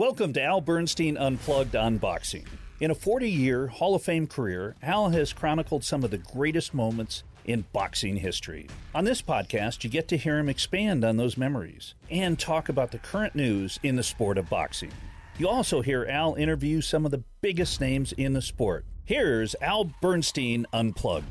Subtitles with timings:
[0.00, 2.46] Welcome to Al Bernstein Unplugged Unboxing.
[2.80, 6.72] In a 40 year Hall of Fame career, Al has chronicled some of the greatest
[6.72, 8.66] moments in boxing history.
[8.94, 12.92] On this podcast, you get to hear him expand on those memories and talk about
[12.92, 14.90] the current news in the sport of boxing.
[15.36, 18.86] You also hear Al interview some of the biggest names in the sport.
[19.04, 21.26] Here's Al Bernstein Unplugged.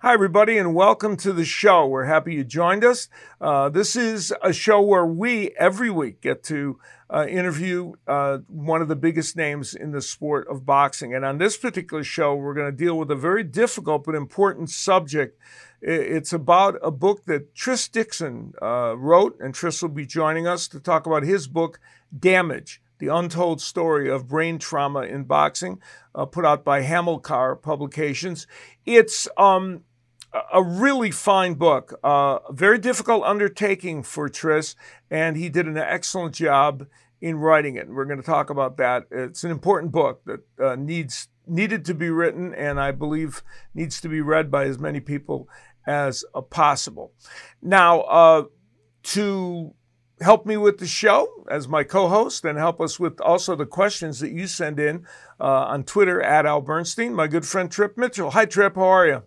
[0.00, 1.84] Hi, everybody, and welcome to the show.
[1.84, 3.08] We're happy you joined us.
[3.40, 6.78] Uh, this is a show where we, every week, get to
[7.12, 11.16] uh, interview uh, one of the biggest names in the sport of boxing.
[11.16, 14.70] And on this particular show, we're going to deal with a very difficult but important
[14.70, 15.36] subject.
[15.82, 20.68] It's about a book that Tris Dixon uh, wrote, and Tris will be joining us
[20.68, 21.80] to talk about his book,
[22.16, 25.80] Damage the Untold Story of Brain Trauma in Boxing,
[26.14, 28.46] uh, put out by Hamilcar Publications.
[28.84, 29.84] It's um,
[30.52, 34.74] a really fine book, uh, very difficult undertaking for Tris,
[35.10, 36.86] and he did an excellent job
[37.20, 37.88] in writing it.
[37.88, 39.04] We're going to talk about that.
[39.10, 43.42] It's an important book that uh, needs needed to be written, and I believe
[43.74, 45.48] needs to be read by as many people
[45.86, 47.12] as uh, possible.
[47.62, 48.44] Now, uh,
[49.04, 49.74] to
[50.20, 54.20] help me with the show as my co-host and help us with also the questions
[54.20, 55.06] that you send in
[55.40, 58.32] uh, on Twitter at Al Bernstein, my good friend Trip Mitchell.
[58.32, 58.74] Hi, Trip.
[58.74, 59.22] How are you?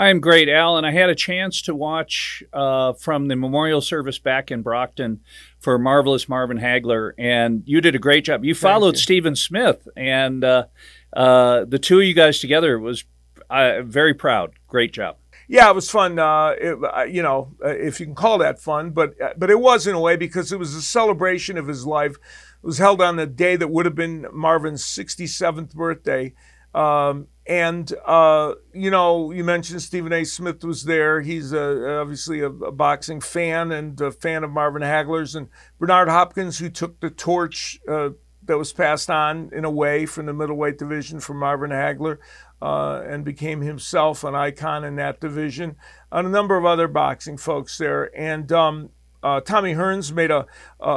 [0.00, 4.18] I'm great, Al, and I had a chance to watch uh, from the memorial service
[4.18, 5.20] back in Brockton
[5.58, 8.42] for marvelous Marvin Hagler, and you did a great job.
[8.42, 9.02] You followed you.
[9.02, 10.64] Stephen Smith, and uh,
[11.12, 13.04] uh, the two of you guys together was
[13.50, 14.54] uh, very proud.
[14.68, 15.18] Great job.
[15.48, 16.18] Yeah, it was fun.
[16.18, 19.86] Uh, it, uh, you know, if you can call that fun, but but it was
[19.86, 22.12] in a way because it was a celebration of his life.
[22.12, 26.32] It was held on the day that would have been Marvin's 67th birthday.
[26.74, 30.22] Um, and uh, you know, you mentioned Stephen A.
[30.22, 31.20] Smith was there.
[31.20, 35.48] He's a, obviously a, a, boxing fan and a fan of Marvin Hagler's, and
[35.80, 38.10] Bernard Hopkins, who took the torch uh,
[38.44, 42.18] that was passed on in a way from the middleweight division from Marvin Hagler,
[42.62, 45.74] uh, and became himself an icon in that division.
[46.12, 48.90] And a number of other boxing folks there, and um,
[49.22, 50.46] uh, Tommy Hearns made a,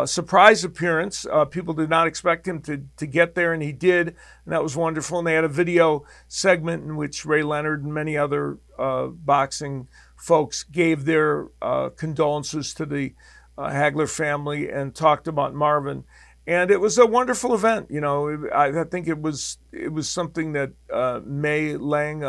[0.08, 1.26] surprise appearance.
[1.30, 4.64] Uh, people did not expect him to, to get there, and he did, and that
[4.64, 5.20] was wonderful.
[5.20, 9.88] And they had a video segment in which Ray Leonard and many other uh, boxing
[10.16, 13.14] folks gave their uh, condolences to the
[13.58, 16.06] uh, Hagler family and talked about Marvin.
[16.48, 17.88] And it was a wonderful event.
[17.90, 20.72] You know, I, think it was it was something that
[21.26, 22.24] Mae Lang,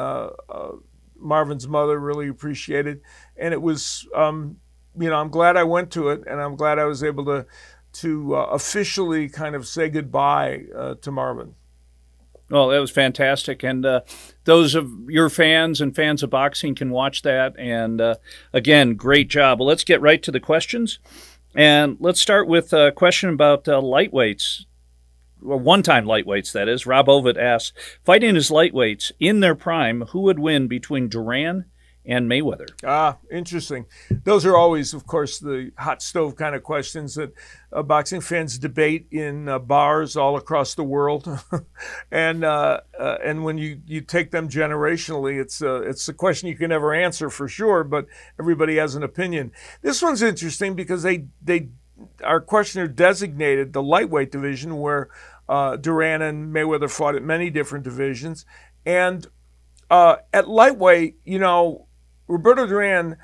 [1.17, 3.01] Marvin's mother, really appreciated,
[3.37, 4.09] and it was.
[4.15, 4.59] Um,
[4.99, 7.47] you know, I'm glad I went to it, and I'm glad I was able to
[7.95, 11.55] to uh, officially kind of say goodbye uh, to Marvin.
[12.51, 14.01] Well, that was fantastic, and uh,
[14.45, 17.55] those of your fans and fans of boxing can watch that.
[17.59, 18.17] And uh,
[18.53, 19.59] again, great job.
[19.59, 20.99] Well, let's get right to the questions,
[21.55, 24.67] and let's start with a question about uh, lightweights.
[25.41, 26.87] One-time lightweights, that is.
[26.87, 31.67] Rob Ovid asks, fighting as lightweights in their prime, who would win between Duran
[32.07, 32.69] and Mayweather.
[32.85, 33.87] Ah, interesting.
[34.25, 37.33] Those are always, of course, the hot stove kind of questions that
[37.73, 41.27] uh, boxing fans debate in uh, bars all across the world,
[42.11, 46.49] and uh, uh, and when you, you take them generationally, it's uh, it's a question
[46.49, 48.07] you can never answer for sure, but
[48.39, 49.51] everybody has an opinion.
[49.81, 51.69] This one's interesting because they they
[52.23, 55.09] our questioner designated the lightweight division where
[55.49, 58.45] uh, Duran and Mayweather fought at many different divisions,
[58.85, 59.27] and
[59.91, 61.87] at lightweight, you know
[62.27, 63.17] Roberto Duran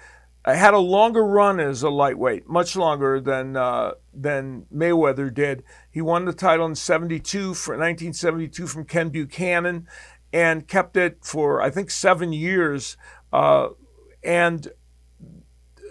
[0.44, 5.62] had a longer run as a lightweight, much longer than uh, than Mayweather did.
[5.90, 9.86] He won the title in 72 for 1972 from Ken Buchanan,
[10.32, 12.96] and kept it for I think seven years.
[13.32, 13.68] Uh,
[14.22, 14.68] and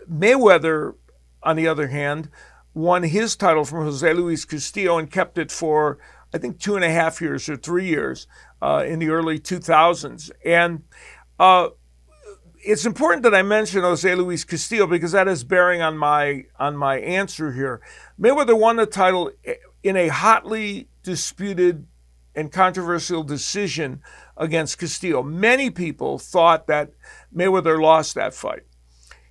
[0.10, 0.96] Mayweather,
[1.44, 2.30] on the other hand,
[2.74, 6.00] won his title from Jose Luis Castillo and kept it for
[6.34, 8.28] I think two and a half years or three years
[8.62, 10.30] uh, in the early 2000s.
[10.46, 10.84] And
[11.40, 11.70] uh,
[12.70, 16.78] it's important that I mention Jose Luis Castillo because that has bearing on my on
[16.78, 17.82] my answer here.
[18.22, 19.32] Mayweather won the title
[19.82, 21.88] in a hotly disputed
[22.36, 24.04] and controversial decision
[24.38, 25.24] against Castillo.
[25.24, 26.92] Many people thought that
[27.36, 28.68] Mayweather lost that fight.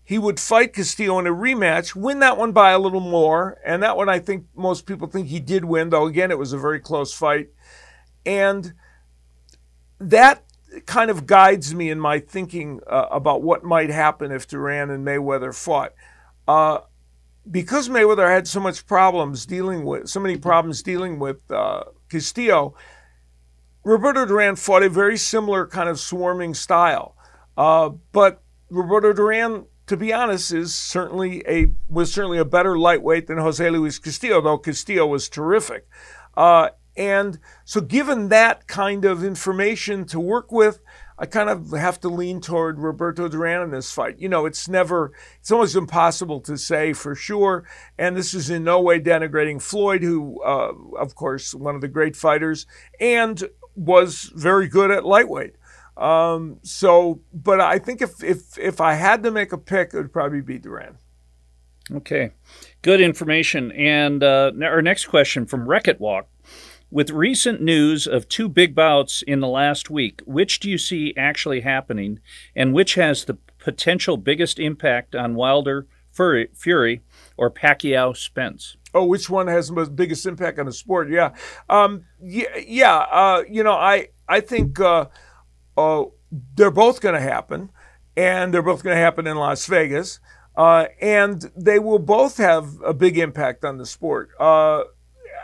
[0.03, 3.85] He would fight Castillo in a rematch, win that one by a little more, and
[3.85, 6.59] that one I think most people think he did win, though again it was a
[6.59, 7.51] very close fight.
[8.27, 8.73] And
[10.01, 10.43] that
[10.87, 15.07] kind of guides me in my thinking uh, about what might happen if Duran and
[15.07, 15.93] Mayweather fought.
[16.47, 16.81] Uh,
[17.51, 22.75] because Mayweather had so much problems dealing with, so many problems dealing with uh, Castillo,
[23.85, 27.17] Roberto Duran fought a very similar kind of swarming style.
[27.57, 33.27] Uh, but Roberto Duran to be honest, is certainly a was certainly a better lightweight
[33.27, 35.89] than Jose Luis Castillo, though Castillo was terrific.
[36.99, 40.81] And so, given that kind of information to work with,
[41.17, 44.19] I kind of have to lean toward Roberto Duran in this fight.
[44.19, 47.65] You know, it's never, it's almost impossible to say for sure.
[47.97, 51.89] And this is in no way denigrating Floyd, who, uh, of course, one of the
[51.89, 52.67] great fighters
[52.99, 55.55] and was very good at lightweight.
[55.97, 59.97] Um, so, but I think if, if, if I had to make a pick, it
[59.97, 60.99] would probably be Duran.
[61.93, 62.33] Okay,
[62.83, 63.71] good information.
[63.73, 66.29] And uh, our next question from Wreck It Walk.
[66.91, 71.13] With recent news of two big bouts in the last week, which do you see
[71.19, 72.21] actually happening,
[72.57, 77.03] and which has the potential biggest impact on Wilder Fury
[77.37, 78.79] or Pacquiao Spence?
[78.95, 81.11] Oh, which one has the biggest impact on the sport?
[81.11, 81.35] Yeah,
[81.69, 82.97] um, yeah, yeah.
[82.97, 85.07] Uh, you know, I I think uh,
[85.77, 86.05] uh,
[86.55, 87.71] they're both going to happen,
[88.17, 90.21] and they're both going to happen in Las Vegas,
[90.57, 94.31] uh, and they will both have a big impact on the sport.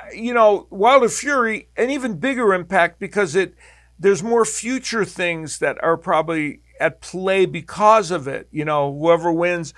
[0.02, 3.54] Uh, you know, Wilder Fury, an even bigger impact because it
[3.98, 8.48] there's more future things that are probably at play because of it.
[8.50, 9.72] You know, whoever wins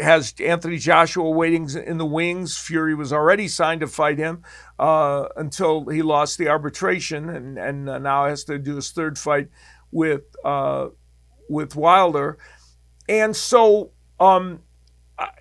[0.00, 2.56] has Anthony Joshua waiting in the wings.
[2.56, 4.42] Fury was already signed to fight him
[4.78, 9.48] uh, until he lost the arbitration, and and now has to do his third fight
[9.90, 10.88] with uh,
[11.48, 12.38] with Wilder,
[13.08, 13.90] and so
[14.20, 14.60] um,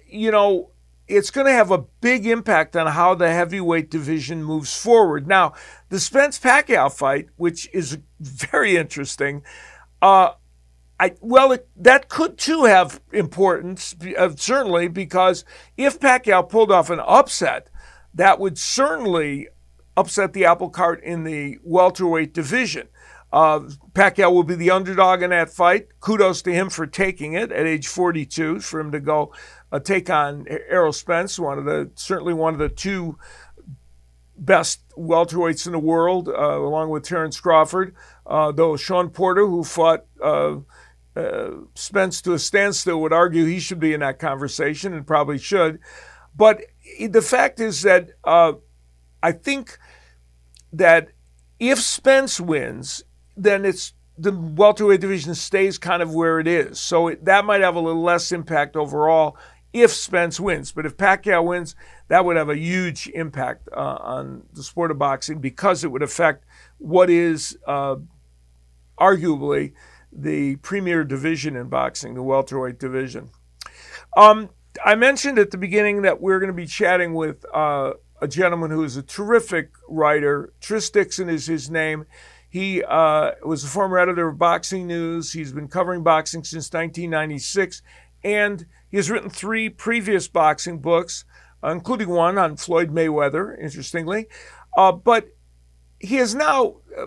[0.08, 0.72] you know
[1.12, 5.28] it's going to have a big impact on how the heavyweight division moves forward.
[5.28, 5.54] Now,
[5.90, 9.44] the Spence Pacquiao fight, which is very interesting,
[10.02, 10.32] uh,
[11.00, 15.44] I, well, it, that could too have importance, uh, certainly, because
[15.76, 17.70] if Pacquiao pulled off an upset,
[18.14, 19.48] that would certainly
[19.98, 22.88] upset the apple cart in the welterweight division.
[23.32, 23.62] Uh,
[23.94, 25.88] Pacquiao will be the underdog in that fight.
[26.00, 29.34] Kudos to him for taking it at age 42, for him to go
[29.72, 33.18] uh, take on Errol Spence, one of the certainly one of the two
[34.36, 37.96] best welterweights in the world, uh, along with Terence Crawford.
[38.26, 40.58] Uh, though Sean Porter, who fought uh,
[41.16, 45.38] uh, Spence to a standstill, would argue he should be in that conversation and probably
[45.38, 45.80] should.
[46.36, 46.62] But
[47.00, 49.78] the fact is that I think
[50.74, 51.10] that
[51.60, 53.04] if Spence wins,
[53.44, 56.80] then it's the welterweight division stays kind of where it is.
[56.80, 59.38] So it, that might have a little less impact overall
[59.74, 60.72] if Spence wins.
[60.72, 61.76] But if Pacquiao wins,
[62.08, 66.04] that would have a huge impact uh, on the sport of boxing because it would
[66.04, 66.46] affect
[66.78, 67.96] what is uh,
[69.00, 69.74] arguably
[70.12, 73.30] the premier division in boxing, the welterweight division.
[74.18, 74.50] Um,
[74.86, 78.72] I mentioned at the beginning that we're going to be chatting with uh, a gentleman
[78.72, 80.54] who is a terrific writer.
[80.60, 82.06] Tris Dixon is his name.
[82.52, 85.32] He uh, was a former editor of Boxing News.
[85.32, 87.82] He's been covering boxing since 1996,
[88.26, 91.24] and he has written three previous boxing books,
[91.64, 94.28] uh, including one on Floyd Mayweather, interestingly.
[94.76, 95.30] Uh, but
[95.98, 97.06] he is now uh,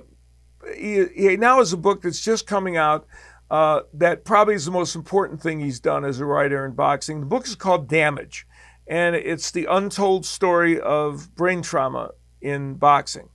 [0.75, 3.06] he, he, now has a book that's just coming out
[3.50, 7.20] uh, that probably is the most important thing he's done as a writer in boxing.
[7.20, 8.47] The book is called Damage,
[8.87, 13.29] and it's the untold story of brain trauma in boxing.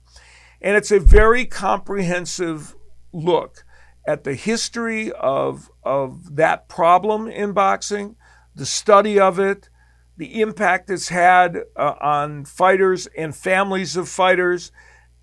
[0.60, 2.74] And it's a very comprehensive
[3.12, 3.64] look
[4.06, 8.16] at the history of, of that problem in boxing,
[8.54, 9.68] the study of it,
[10.16, 14.70] the impact it's had uh, on fighters and families of fighters,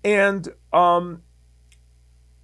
[0.02, 1.22] and um,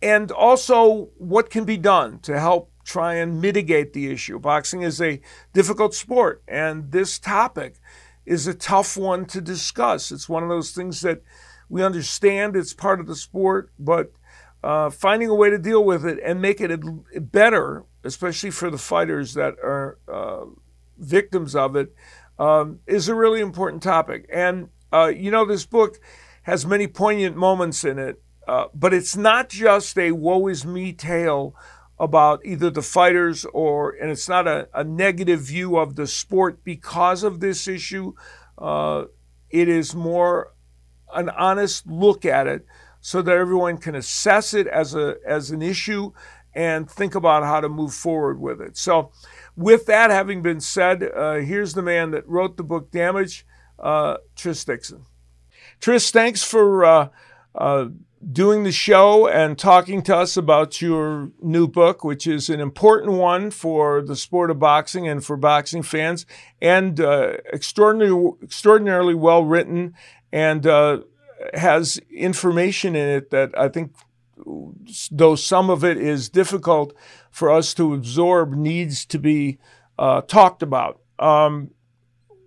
[0.01, 4.39] and also what can be done to help try and mitigate the issue.
[4.39, 5.21] Boxing is a
[5.53, 7.77] difficult sport, and this topic
[8.25, 10.13] is a tough one to discuss.
[10.13, 11.23] It's one of those things that
[11.69, 14.13] we understand it's part of the sport, but
[14.63, 16.81] uh, finding a way to deal with it and make it
[17.33, 20.47] better, especially for the fighters that are uh,
[20.99, 21.95] victims of it,
[22.39, 24.27] um, is a really important topic.
[24.33, 25.99] And, uh, you know, this book
[26.43, 30.93] has many poignant moments in it, uh, but it's not just a woe is me
[30.93, 31.55] tale
[31.99, 36.65] about either the fighters or, and it's not a, a negative view of the sport
[36.65, 38.15] because of this issue.
[38.59, 39.05] Uh,
[39.51, 40.54] it is more
[41.15, 42.67] an honest look at it
[43.01, 46.13] so that everyone can assess it as a as an issue
[46.55, 48.77] and think about how to move forward with it.
[48.77, 49.11] So,
[49.57, 53.47] with that having been said, uh, here's the man that wrote the book Damage,
[53.79, 55.07] uh, Tris Dixon.
[55.81, 57.09] Tris, thanks for uh,
[57.55, 57.87] uh
[58.33, 63.13] doing the show and talking to us about your new book, which is an important
[63.13, 66.25] one for the sport of boxing and for boxing fans,
[66.61, 69.95] and uh, extraordinarily, extraordinarily well written
[70.35, 70.99] and uh,
[71.55, 73.93] has information in it that I think,
[75.13, 76.93] though some of it is difficult
[77.31, 79.59] for us to absorb, needs to be
[79.97, 81.01] uh, talked about.
[81.21, 81.71] Um,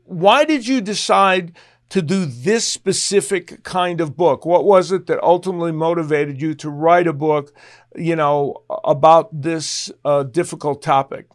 [0.04, 1.54] why did you decide
[1.88, 4.46] to do this specific kind of book?
[4.46, 7.54] What was it that ultimately motivated you to write a book,
[7.96, 11.28] you know, about this uh, difficult topic?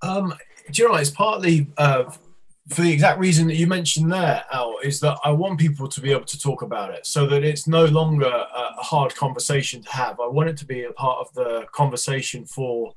[0.00, 0.34] Um,
[0.72, 2.04] you know, it's partly uh,
[2.70, 6.00] for the exact reason that you mentioned there, Al, is that I want people to
[6.00, 9.90] be able to talk about it so that it's no longer a hard conversation to
[9.90, 10.18] have.
[10.18, 12.94] I want it to be a part of the conversation for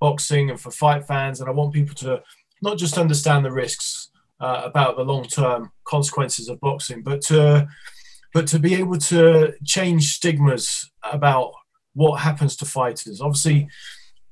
[0.00, 1.40] boxing and for fight fans.
[1.40, 2.22] And I want people to
[2.62, 4.10] not just understand the risks
[4.40, 7.66] uh, about the long term consequences of boxing, but to,
[8.32, 11.52] but to be able to change stigmas about
[11.94, 13.20] what happens to fighters.
[13.20, 13.68] Obviously,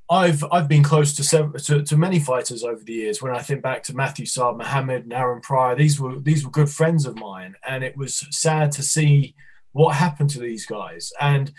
[0.09, 3.21] I've I've been close to, to, to many fighters over the years.
[3.21, 6.51] When I think back to Matthew Saad, Muhammad, and Aaron Pryor, these were these were
[6.51, 9.35] good friends of mine, and it was sad to see
[9.73, 11.13] what happened to these guys.
[11.21, 11.53] And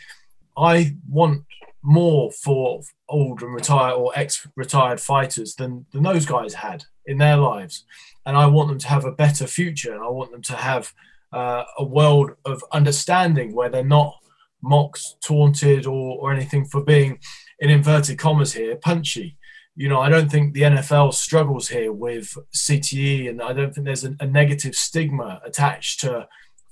[0.58, 1.44] I want
[1.84, 7.38] more for old and retired or ex-retired fighters than than those guys had in their
[7.38, 7.86] lives,
[8.26, 10.94] and I want them to have a better future, and I want them to have
[11.34, 14.16] uh, a world of understanding where they're not
[14.64, 17.20] mocked, taunted, or or anything for being
[17.60, 19.38] in inverted commas here, punchy.
[19.76, 23.86] You know, I don't think the NFL struggles here with CTE, and I don't think
[23.86, 26.28] there's a, a negative stigma attached to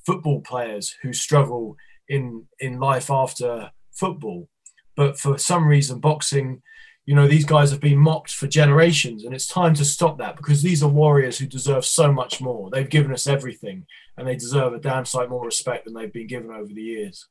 [0.05, 1.77] football players who struggle
[2.07, 4.49] in in life after football.
[4.95, 6.61] But for some reason, boxing,
[7.05, 10.37] you know, these guys have been mocked for generations, and it's time to stop that
[10.37, 12.69] because these are warriors who deserve so much more.
[12.69, 13.85] They've given us everything,
[14.17, 17.27] and they deserve a damn sight more respect than they've been given over the years.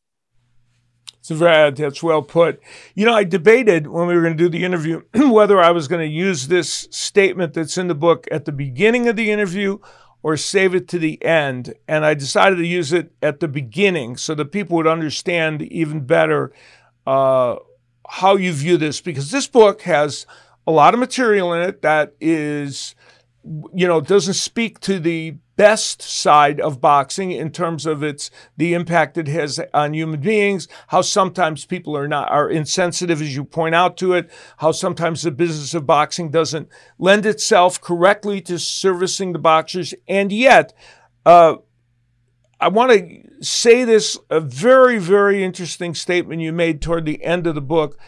[1.29, 2.61] Very, that's well put.
[2.95, 5.89] You know, I debated when we were going to do the interview whether I was
[5.89, 9.79] going to use this statement that's in the book at the beginning of the interview
[10.23, 11.75] or save it to the end.
[11.87, 16.07] And I decided to use it at the beginning so that people would understand even
[16.07, 16.53] better
[17.07, 17.57] uh,
[18.09, 20.27] how you view this, because this book has
[20.67, 22.95] a lot of material in it that is,
[23.75, 28.75] you know, doesn't speak to the best side of boxing in terms of its the
[28.75, 33.45] impact it has on human beings how sometimes people are not are insensitive as you
[33.45, 36.69] point out to it how sometimes the business of boxing doesn't
[36.99, 39.95] lend itself correctly to servicing the boxers.
[40.09, 40.73] And yet
[41.25, 41.57] uh,
[42.61, 47.47] I want to say this a very, very interesting statement you made toward the end
[47.47, 47.99] of the book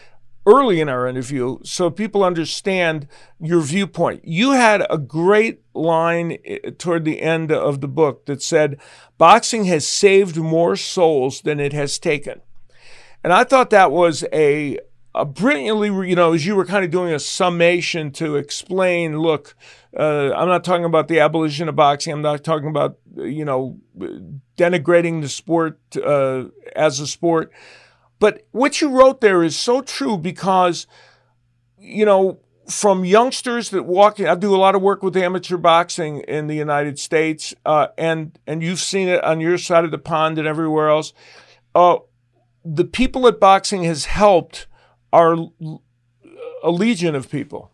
[0.47, 3.05] early in our interview so people understand
[3.39, 4.25] your viewpoint.
[4.25, 8.79] You had a great line eh, toward the end of the book that said,
[9.17, 12.41] Boxing has saved more souls than it has taken.
[13.23, 14.79] And I thought that was a,
[15.13, 19.53] a brilliantly, you know, as you were kind of doing a summation to explain, look,
[19.99, 22.13] uh, I'm not talking about the abolition of boxing.
[22.13, 23.79] I'm not talking about, you know,
[24.57, 27.51] denigrating the sport uh, as a sport.
[28.19, 30.87] But what you wrote there is so true because,
[31.77, 35.57] you know, from youngsters that walk in, I do a lot of work with amateur
[35.57, 39.91] boxing in the United States, uh, and and you've seen it on your side of
[39.91, 41.13] the pond and everywhere else.
[41.73, 41.97] Uh,
[42.65, 44.67] the people that boxing has helped
[45.13, 45.37] are
[46.63, 47.71] a legion of people.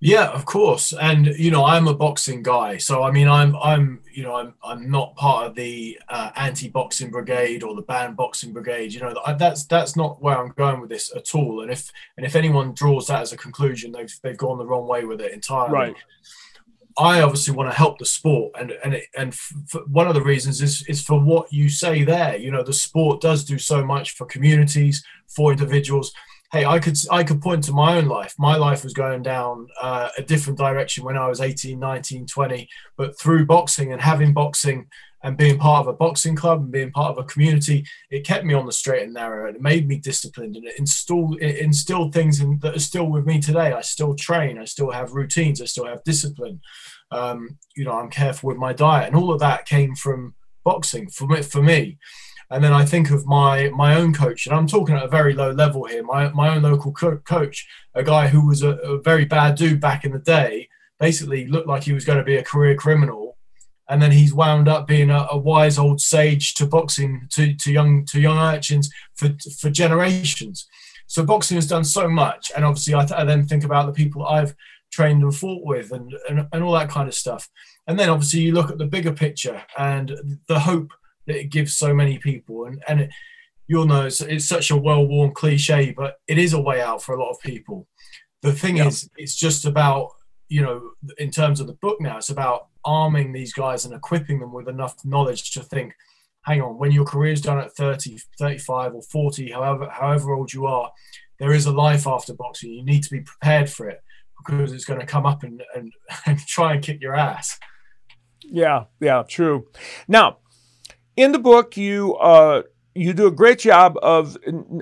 [0.00, 0.92] Yeah, of course.
[0.92, 4.54] And you know, I'm a boxing guy, so I mean, I'm I'm you know I'm
[4.62, 8.92] I'm not part of the uh, anti-boxing brigade or the ban boxing brigade.
[8.92, 11.62] You know, that's that's not where I'm going with this at all.
[11.62, 14.86] And if and if anyone draws that as a conclusion, they've they've gone the wrong
[14.86, 15.72] way with it entirely.
[15.72, 15.96] Right.
[16.98, 19.34] I obviously want to help the sport, and and it, and
[19.86, 22.36] one of the reasons is is for what you say there.
[22.36, 26.12] You know, the sport does do so much for communities, for individuals
[26.56, 28.34] hey i could i could point to my own life.
[28.38, 32.68] My life was going down uh, a different direction when i was 18 19 20
[32.96, 34.86] but through boxing and having boxing
[35.22, 38.44] and being part of a boxing club and being part of a community it kept
[38.44, 41.58] me on the straight and narrow and it made me disciplined and it instilled it
[41.58, 43.72] instilled things in, that are still with me today.
[43.72, 44.58] I still train.
[44.58, 45.60] I still have routines.
[45.60, 46.60] I still have discipline.
[47.10, 50.34] Um, you know i'm careful with my diet and all of that came from
[50.64, 51.98] boxing for me, for me
[52.50, 55.34] and then I think of my my own coach, and I'm talking at a very
[55.34, 56.02] low level here.
[56.02, 59.80] My my own local co- coach, a guy who was a, a, very bad dude
[59.80, 60.68] back in the day,
[61.00, 63.36] basically looked like he was going to be a career criminal,
[63.88, 67.72] and then he's wound up being a, a wise old sage to boxing to, to
[67.72, 70.68] young to young urchins for for generations.
[71.08, 73.92] So boxing has done so much, and obviously I, th- I then think about the
[73.92, 74.54] people I've
[74.92, 77.48] trained and fought with, and, and and all that kind of stuff.
[77.88, 80.92] And then obviously you look at the bigger picture and the hope
[81.26, 82.66] that it gives so many people.
[82.66, 83.10] And, and it,
[83.66, 87.02] you'll know it's, it's such a well worn cliche, but it is a way out
[87.02, 87.86] for a lot of people.
[88.42, 88.86] The thing yeah.
[88.86, 90.10] is, it's just about,
[90.48, 94.38] you know, in terms of the book now, it's about arming these guys and equipping
[94.38, 95.94] them with enough knowledge to think,
[96.44, 100.66] hang on, when your career's done at 30, 35 or 40, however, however old you
[100.66, 100.92] are,
[101.40, 102.72] there is a life after boxing.
[102.72, 104.00] You need to be prepared for it
[104.38, 105.92] because it's going to come up and, and,
[106.26, 107.58] and try and kick your ass.
[108.44, 109.66] Yeah, yeah, true.
[110.06, 110.38] Now,
[111.16, 112.62] in the book, you uh,
[112.94, 114.36] you do a great job of.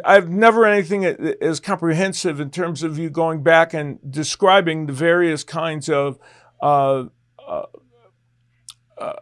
[0.05, 5.45] I've never anything as comprehensive in terms of you going back and describing the various
[5.45, 6.19] kinds of
[6.61, 7.05] uh,
[7.47, 7.63] uh,
[8.99, 9.13] uh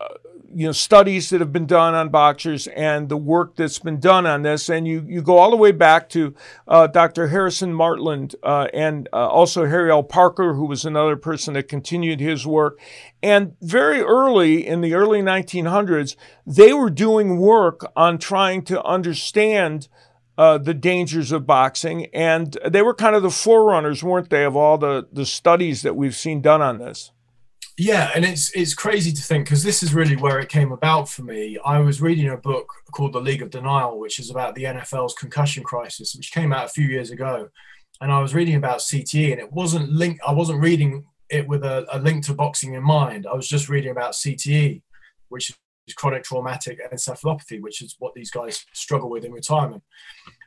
[0.54, 4.26] you know studies that have been done on boxers and the work that's been done
[4.26, 6.34] on this and you you go all the way back to
[6.68, 7.28] uh, Dr.
[7.28, 10.02] Harrison Martland uh, and uh, also Harry L.
[10.02, 12.78] Parker who was another person that continued his work
[13.22, 16.16] and very early in the early 1900s
[16.46, 19.88] they were doing work on trying to understand
[20.38, 24.56] uh, the dangers of boxing, and they were kind of the forerunners, weren't they, of
[24.56, 27.12] all the, the studies that we've seen done on this?
[27.78, 31.08] Yeah, and it's it's crazy to think because this is really where it came about
[31.08, 31.58] for me.
[31.64, 35.14] I was reading a book called The League of Denial, which is about the NFL's
[35.14, 37.48] concussion crisis, which came out a few years ago.
[38.00, 40.20] And I was reading about CTE, and it wasn't linked.
[40.26, 43.26] I wasn't reading it with a, a link to boxing in mind.
[43.26, 44.82] I was just reading about CTE,
[45.30, 49.82] which is chronic traumatic encephalopathy, which is what these guys struggle with in retirement.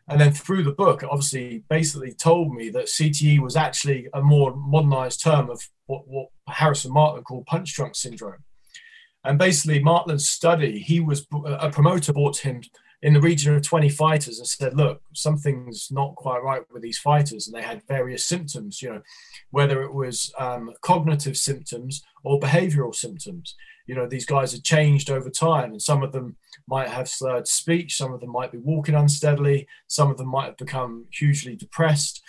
[0.08, 4.56] And then through the book, obviously, basically told me that CTE was actually a more
[4.56, 8.44] modernized term of what, what Harrison Martland called punch drunk syndrome.
[9.24, 12.62] And basically, Martland's study, he was uh, a promoter brought him
[13.02, 16.98] in the region of 20 fighters and said, look, something's not quite right with these
[16.98, 17.48] fighters.
[17.48, 19.02] And they had various symptoms, you know,
[19.52, 23.56] whether it was um, cognitive symptoms or behavioral symptoms.
[23.86, 26.38] You know, these guys had changed over time, and some of them
[26.68, 30.46] might have slurred speech, some of them might be walking unsteadily, some of them might
[30.46, 32.24] have become hugely depressed.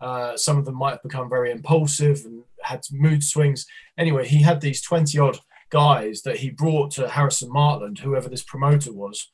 [0.00, 3.66] Uh, some of them might have become very impulsive and had mood swings.
[3.96, 5.38] Anyway, he had these 20 odd
[5.70, 9.30] guys that he brought to Harrison Martland, whoever this promoter was.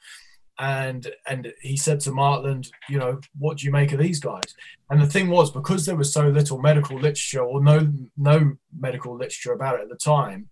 [0.59, 4.43] And and he said to Martland, you know, what do you make of these guys?
[4.91, 9.17] And the thing was, because there was so little medical literature or no no medical
[9.17, 10.49] literature about it at the time,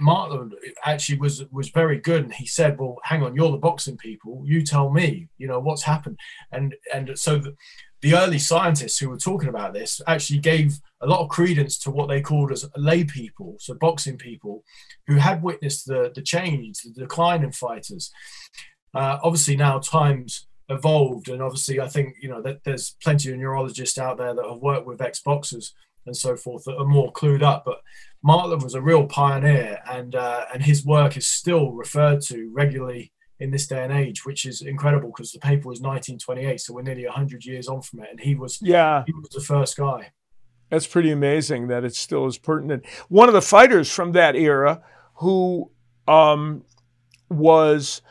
[0.00, 3.96] Martland actually was was very good, and he said, "Well, hang on, you're the boxing
[3.96, 4.42] people.
[4.44, 6.18] You tell me, you know, what's happened."
[6.52, 7.56] And and so the,
[8.02, 11.90] the early scientists who were talking about this actually gave a lot of credence to
[11.90, 14.64] what they called as lay people, so boxing people,
[15.06, 18.12] who had witnessed the the change, the decline in fighters.
[18.94, 23.38] Uh, obviously, now times evolved, and obviously, I think you know that there's plenty of
[23.38, 25.74] neurologists out there that have worked with ex boxers
[26.06, 27.82] and so forth that are more clued up, but
[28.22, 33.12] Martland was a real pioneer, and uh, and his work is still referred to regularly
[33.38, 36.82] in this day and age, which is incredible because the paper was 1928, so we're
[36.82, 40.10] nearly 100 years on from it, and he was yeah he was the first guy.
[40.68, 42.86] That's pretty amazing that it still is pertinent.
[43.08, 44.82] One of the fighters from that era
[45.14, 45.70] who
[46.06, 46.64] um,
[47.28, 48.02] was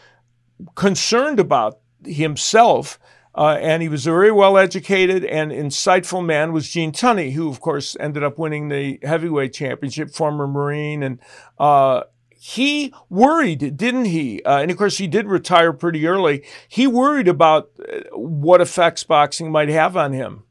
[0.75, 2.99] concerned about himself
[3.35, 7.49] uh, and he was a very well educated and insightful man was Gene Tunney, who
[7.49, 11.03] of course ended up winning the heavyweight championship, former Marine.
[11.03, 11.19] And
[11.57, 14.43] uh, he worried, didn't he?
[14.43, 16.43] Uh, and of course, he did retire pretty early.
[16.67, 20.43] He worried about uh, what effects boxing might have on him.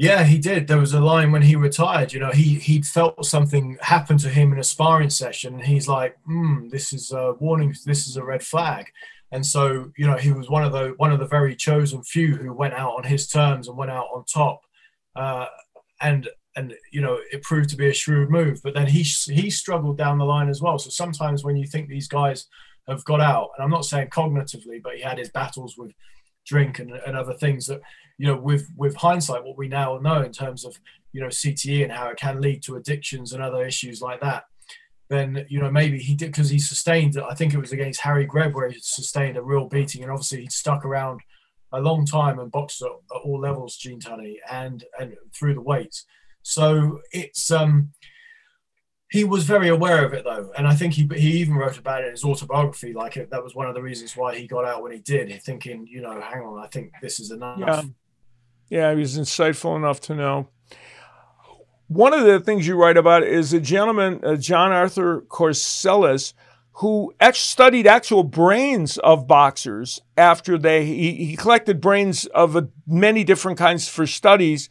[0.00, 0.68] Yeah, he did.
[0.68, 2.12] There was a line when he retired.
[2.12, 6.16] You know, he he felt something happen to him in a sparring session, he's like,
[6.24, 7.74] "Hmm, this is a warning.
[7.84, 8.92] This is a red flag."
[9.32, 12.36] And so, you know, he was one of the one of the very chosen few
[12.36, 14.60] who went out on his terms and went out on top.
[15.16, 15.46] Uh,
[16.00, 18.60] and and you know, it proved to be a shrewd move.
[18.62, 20.78] But then he he struggled down the line as well.
[20.78, 22.46] So sometimes when you think these guys
[22.86, 25.90] have got out, and I'm not saying cognitively, but he had his battles with
[26.48, 27.80] drink and, and other things that
[28.16, 30.78] you know with with hindsight what we now know in terms of
[31.12, 34.44] you know cte and how it can lead to addictions and other issues like that
[35.08, 37.18] then you know maybe he did because he sustained.
[37.18, 40.42] I think it was against Harry Greb where he sustained a real beating, and obviously
[40.42, 41.20] he stuck around
[41.72, 45.62] a long time and boxed at, at all levels, Gene Tunney, and and through the
[45.62, 46.04] weights.
[46.42, 47.90] So it's um
[49.10, 52.02] he was very aware of it though, and I think he he even wrote about
[52.02, 52.92] it in his autobiography.
[52.92, 55.42] Like it, that was one of the reasons why he got out when he did,
[55.42, 57.58] thinking, you know, hang on, I think this is enough.
[57.58, 57.82] Yeah,
[58.68, 60.48] yeah, he was insightful enough to know.
[61.86, 66.34] One of the things you write about is a gentleman, uh, John Arthur Corsellis,
[66.78, 73.24] who studied actual brains of boxers after they he, he collected brains of a, many
[73.24, 74.68] different kinds for studies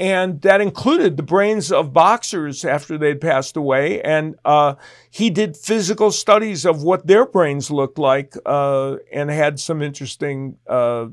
[0.00, 4.74] and that included the brains of boxers after they'd passed away and uh,
[5.10, 10.56] he did physical studies of what their brains looked like uh, and had some interesting
[10.66, 11.06] uh,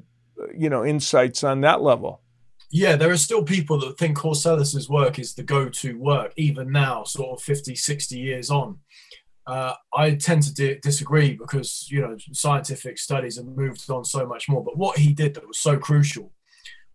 [0.55, 2.21] you know insights on that level
[2.69, 7.03] yeah, there are still people that think Corsellis's work is the go-to work, even now,
[7.05, 8.79] sort of 50, 60 years on.
[9.45, 14.25] Uh, I tend to di- disagree because you know scientific studies have moved on so
[14.25, 14.61] much more.
[14.61, 16.33] But what he did that was so crucial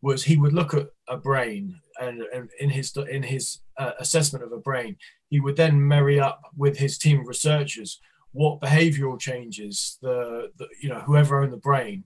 [0.03, 4.45] was he would look at a brain and, and in his in his uh, assessment
[4.45, 4.97] of a brain,
[5.29, 8.01] he would then marry up with his team of researchers
[8.35, 12.03] what behavioral changes the, the you know whoever owned the brain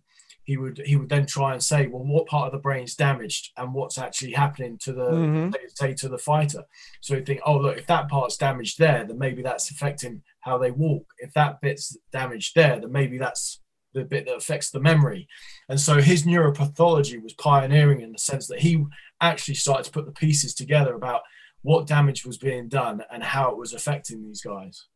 [0.47, 2.95] he would he would then try and say, well, what part of the brain is
[2.95, 5.51] damaged and what's actually happening to the mm-hmm.
[5.75, 6.63] say to the fighter.
[7.01, 10.57] So you think, oh look, if that part's damaged there, then maybe that's affecting how
[10.57, 11.05] they walk.
[11.19, 13.61] If that bit's damaged there, then maybe that's
[13.93, 15.27] the bit that affects the memory.
[15.69, 18.85] And so his neuropathology was pioneering in the sense that he
[19.21, 21.23] actually started to put the pieces together about
[21.63, 24.87] what damage was being done and how it was affecting these guys.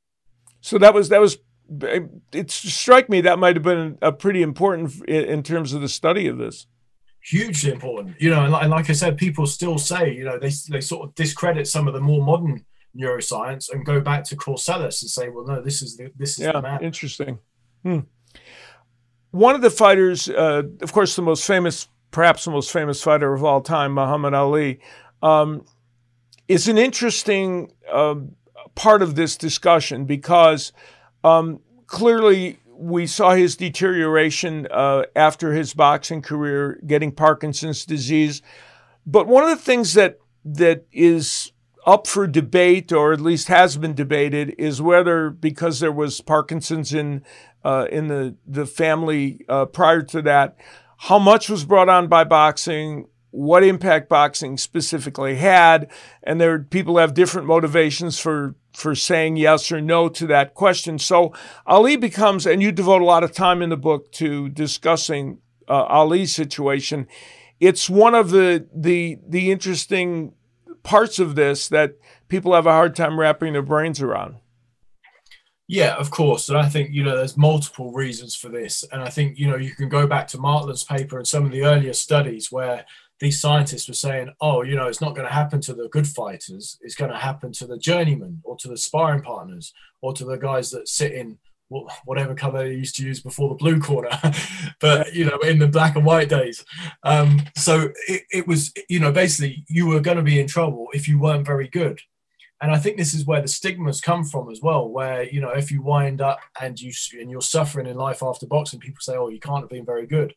[0.60, 1.38] So that was that was
[2.32, 6.26] it strike me that might have been a pretty important in terms of the study
[6.26, 6.66] of this
[7.22, 10.38] hugely important you know and like, and like, i said people still say you know
[10.38, 12.64] they, they sort of discredit some of the more modern
[12.98, 16.46] neuroscience and go back to Corsellis and say well no this is the this is
[16.46, 17.38] yeah, the man interesting
[17.84, 18.00] hmm.
[19.30, 23.32] one of the fighters uh, of course the most famous perhaps the most famous fighter
[23.32, 24.80] of all time muhammad ali
[25.22, 25.64] um,
[26.48, 28.14] is an interesting uh,
[28.74, 30.72] part of this discussion because
[31.22, 38.40] um, clearly, we saw his deterioration uh, after his boxing career, getting Parkinson's disease.
[39.04, 41.52] But one of the things that that is
[41.86, 46.94] up for debate, or at least has been debated, is whether because there was Parkinson's
[46.94, 47.22] in
[47.64, 50.56] uh, in the the family uh, prior to that,
[51.04, 55.90] how much was brought on by boxing, what impact boxing specifically had,
[56.22, 60.98] and there people have different motivations for for saying yes or no to that question.
[60.98, 61.32] So
[61.66, 65.84] Ali becomes, and you devote a lot of time in the book to discussing uh,
[65.84, 67.06] Ali's situation.
[67.60, 70.34] It's one of the the the interesting
[70.82, 71.94] parts of this that
[72.28, 74.36] people have a hard time wrapping their brains around.
[75.70, 76.48] Yeah, of course.
[76.48, 78.82] And I think, you know, there's multiple reasons for this.
[78.90, 81.52] And I think, you know, you can go back to Martland's paper and some of
[81.52, 82.84] the earlier studies where
[83.20, 86.08] these scientists were saying, oh, you know, it's not going to happen to the good
[86.08, 86.76] fighters.
[86.80, 90.38] It's going to happen to the journeymen or to the sparring partners or to the
[90.38, 91.38] guys that sit in
[92.04, 94.10] whatever color they used to use before the blue corner,
[94.80, 96.64] but you know, in the black and white days.
[97.04, 100.88] Um, so it, it was, you know, basically you were going to be in trouble
[100.92, 102.00] if you weren't very good.
[102.62, 105.50] And I think this is where the stigmas come from as well, where you know
[105.50, 109.16] if you wind up and you and you're suffering in life after boxing, people say,
[109.16, 110.34] "Oh, you can't have been very good."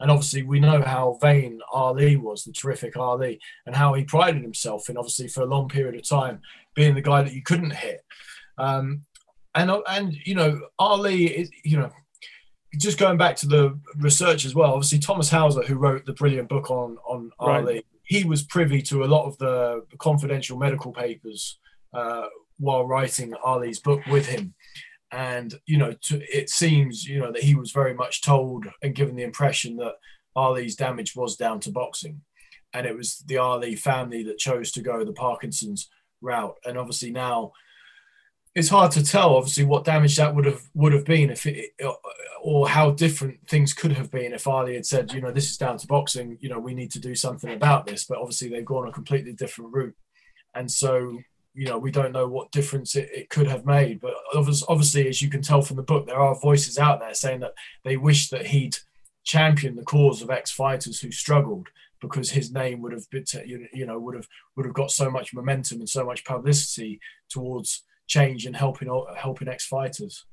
[0.00, 4.42] And obviously, we know how vain Ali was, the terrific Ali, and how he prided
[4.42, 6.40] himself in, obviously, for a long period of time,
[6.74, 8.04] being the guy that you couldn't hit.
[8.58, 9.02] Um,
[9.54, 11.90] and, and, you know, Ali, is, you know,
[12.76, 16.48] just going back to the research as well, obviously, Thomas Hauser, who wrote the brilliant
[16.48, 17.62] book on, on right.
[17.62, 21.58] Ali, he was privy to a lot of the confidential medical papers
[21.94, 22.26] uh,
[22.58, 24.54] while writing Ali's book with him.
[25.10, 28.96] And you know to, it seems you know that he was very much told and
[28.96, 29.94] given the impression that
[30.34, 32.22] ali's damage was down to boxing.
[32.72, 35.88] And it was the ali family that chose to go the parkinson's
[36.20, 36.56] route.
[36.64, 37.52] And obviously now
[38.56, 41.70] it's hard to tell obviously what damage that would have would have been if it
[42.42, 45.56] or how different things could have been if ali had said you know this is
[45.56, 48.04] down to boxing you know we need to do something about this.
[48.04, 49.94] But obviously they've gone a completely different route.
[50.56, 51.18] And so
[51.54, 54.00] you know we don't know what difference it, it could have made.
[54.00, 57.40] But obviously as you can tell from the book there are voices out there saying
[57.40, 58.76] that they wish that he'd
[59.24, 61.68] championed the cause of ex-fighters who struggled
[62.00, 63.24] because his name would have been
[63.72, 67.84] you know would have would have got so much momentum and so much publicity towards
[68.06, 70.26] change and helping helping ex-fighters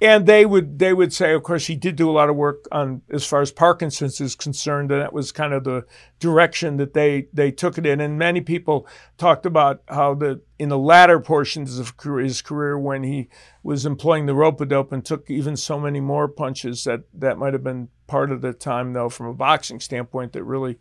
[0.00, 2.66] and they would they would say, of course, he did do a lot of work
[2.72, 5.84] on as far as Parkinson's is concerned, and that was kind of the
[6.18, 8.00] direction that they they took it in.
[8.00, 13.02] And many people talked about how the in the latter portions of his career, when
[13.02, 13.28] he
[13.62, 17.38] was employing the rope a dope and took even so many more punches, that that
[17.38, 20.78] might have been part of the time, though, from a boxing standpoint, that really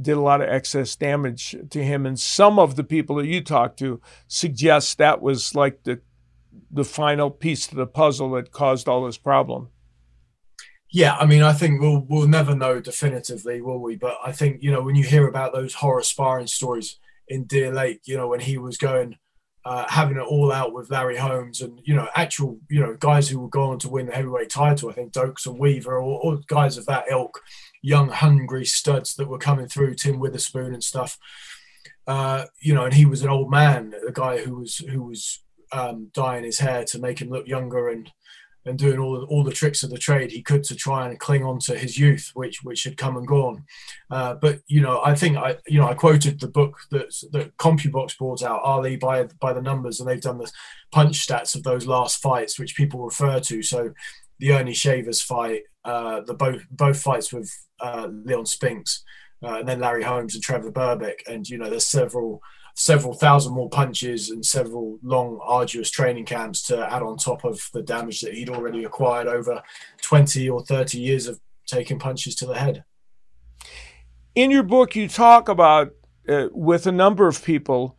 [0.00, 2.06] did a lot of excess damage to him.
[2.06, 6.00] And some of the people that you talked to suggest that was like the
[6.70, 9.68] the final piece to the puzzle that caused all this problem?
[10.90, 13.96] Yeah, I mean, I think we'll we'll never know definitively, will we?
[13.96, 17.72] But I think you know when you hear about those horror sparring stories in Deer
[17.72, 19.16] Lake, you know when he was going
[19.64, 23.28] uh, having it all out with Larry Holmes and you know actual you know guys
[23.28, 24.90] who were going to win the heavyweight title.
[24.90, 27.40] I think Dokes and Weaver, or, or guys of that ilk,
[27.80, 31.16] young hungry studs that were coming through, Tim Witherspoon and stuff.
[32.06, 35.38] Uh, you know, and he was an old man, a guy who was who was
[35.72, 38.10] um, dyeing his hair to make him look younger and
[38.64, 41.44] and doing all all the tricks of the trade he could to try and cling
[41.44, 43.64] on to his youth, which which had come and gone.
[44.10, 47.56] Uh, but you know, I think I you know I quoted the book that that
[47.56, 50.50] CompuBox brought out, Ali by by the numbers, and they've done the
[50.92, 53.62] punch stats of those last fights, which people refer to.
[53.62, 53.92] So
[54.38, 59.02] the Ernie Shavers fight, uh, the both both fights with uh, Leon Spinks,
[59.42, 62.40] uh, and then Larry Holmes and Trevor Berbick, and you know there's several
[62.74, 67.60] several thousand more punches and several long, arduous training camps to add on top of
[67.72, 69.62] the damage that he'd already acquired over
[70.00, 72.84] 20 or 30 years of taking punches to the head.
[74.34, 75.92] In your book, you talk about
[76.28, 77.98] uh, with a number of people,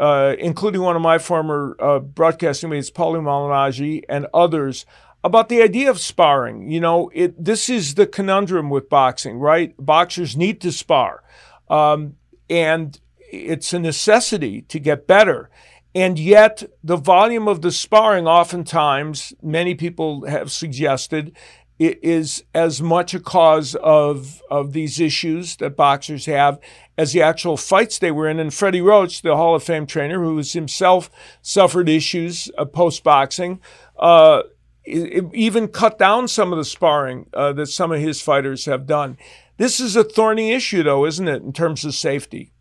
[0.00, 4.86] uh, including one of my former uh, broadcasting mates, Paulie Malignaggi, and others,
[5.22, 6.70] about the idea of sparring.
[6.70, 9.74] You know, it, this is the conundrum with boxing, right?
[9.78, 11.22] Boxers need to spar.
[11.68, 12.14] Um,
[12.48, 12.98] and
[13.30, 15.50] it's a necessity to get better.
[15.94, 21.36] And yet, the volume of the sparring, oftentimes, many people have suggested,
[21.78, 26.58] is as much a cause of, of these issues that boxers have
[26.96, 28.38] as the actual fights they were in.
[28.40, 31.10] And Freddie Roach, the Hall of Fame trainer, who has himself
[31.40, 33.60] suffered issues uh, post boxing,
[33.98, 34.42] uh,
[34.84, 39.16] even cut down some of the sparring uh, that some of his fighters have done.
[39.56, 42.52] This is a thorny issue, though, isn't it, in terms of safety?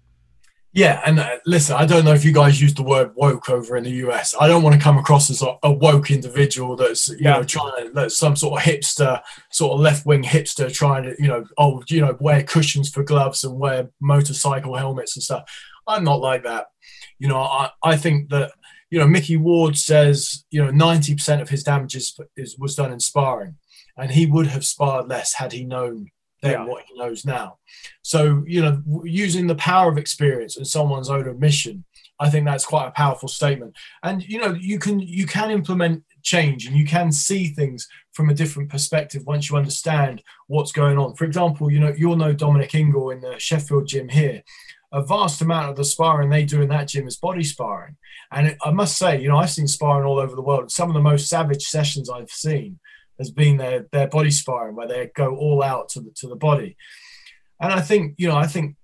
[0.77, 3.77] Yeah, and uh, listen, I don't know if you guys use the word woke over
[3.77, 4.35] in the US.
[4.39, 7.33] I don't want to come across as a, a woke individual that's you yeah.
[7.33, 9.19] know trying to some sort of hipster,
[9.51, 13.01] sort of left wing hipster trying to you know oh you know wear cushions for
[13.01, 15.49] gloves and wear motorcycle helmets and stuff.
[15.87, 16.67] I'm not like that.
[17.17, 18.51] You know, I I think that
[18.91, 22.99] you know Micky Ward says you know 90% of his damages is, was done in
[22.99, 23.55] sparring,
[23.97, 26.11] and he would have sparred less had he known
[26.51, 26.65] yeah.
[26.65, 27.57] what he knows now.
[28.01, 31.85] So, you know, using the power of experience and someone's own admission,
[32.19, 33.75] I think that's quite a powerful statement.
[34.03, 38.29] And you know, you can you can implement change and you can see things from
[38.29, 41.15] a different perspective once you understand what's going on.
[41.15, 44.43] For example, you know, you'll know Dominic Ingle in the Sheffield gym here.
[44.91, 47.97] A vast amount of the sparring they do in that gym is body sparring.
[48.31, 50.71] And it, I must say, you know, I've seen sparring all over the world.
[50.71, 52.79] Some of the most savage sessions I've seen
[53.17, 56.35] has been their their body sparring where they go all out to the to the
[56.35, 56.77] body.
[57.61, 58.75] And I think you know I think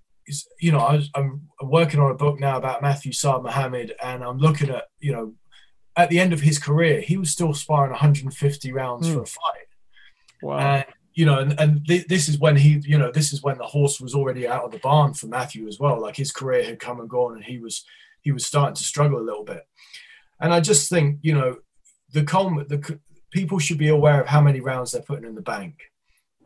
[0.60, 4.38] you know I am working on a book now about Matthew Saad Muhammad, and I'm
[4.38, 5.34] looking at you know
[5.96, 9.14] at the end of his career he was still sparring 150 rounds mm.
[9.14, 9.68] for a fight.
[10.42, 10.58] Wow.
[10.58, 13.58] And, you know, and, and th- this is when he, you know, this is when
[13.58, 16.02] the horse was already out of the barn for Matthew as well.
[16.02, 17.86] Like his career had come and gone, and he was
[18.22, 19.68] he was starting to struggle a little bit.
[20.40, 21.58] And I just think, you know,
[22.12, 23.00] the com- the
[23.34, 25.76] people should be aware of how many rounds they're putting in the bank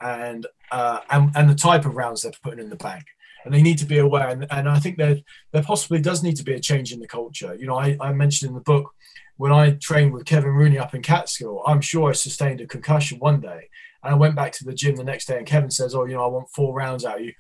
[0.02, 3.06] and uh, and, and the type of rounds they're putting in the bank.
[3.46, 4.28] And they need to be aware.
[4.30, 5.18] And, and i think there
[5.52, 7.56] there possibly does need to be a change in the culture.
[7.56, 8.92] You know I, I mentioned in the book
[9.36, 13.20] when i trained with kevin rooney up in catskill i'm sure i sustained a concussion
[13.20, 13.70] one day.
[14.04, 16.16] And i went back to the gym the next day and kevin says oh you
[16.16, 17.34] know i want four rounds out of you.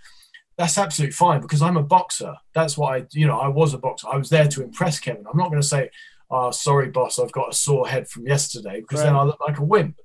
[0.57, 2.35] That's absolutely fine because i'm a boxer.
[2.53, 4.07] That's i you know i was a boxer.
[4.11, 5.25] I was there to impress kevin.
[5.29, 5.89] I'm not going to say
[6.29, 9.05] oh, sorry, boss, I've got a sore head from yesterday, because right.
[9.05, 9.97] then I look like a wimp.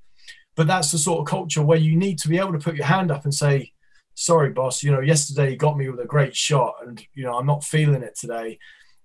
[0.55, 2.87] But that's the sort of culture where you need to be able to put your
[2.87, 3.73] hand up and say,
[4.15, 7.39] sorry, boss, you know, yesterday you got me with a great shot and, you know,
[7.39, 8.59] I'm not feeling it today.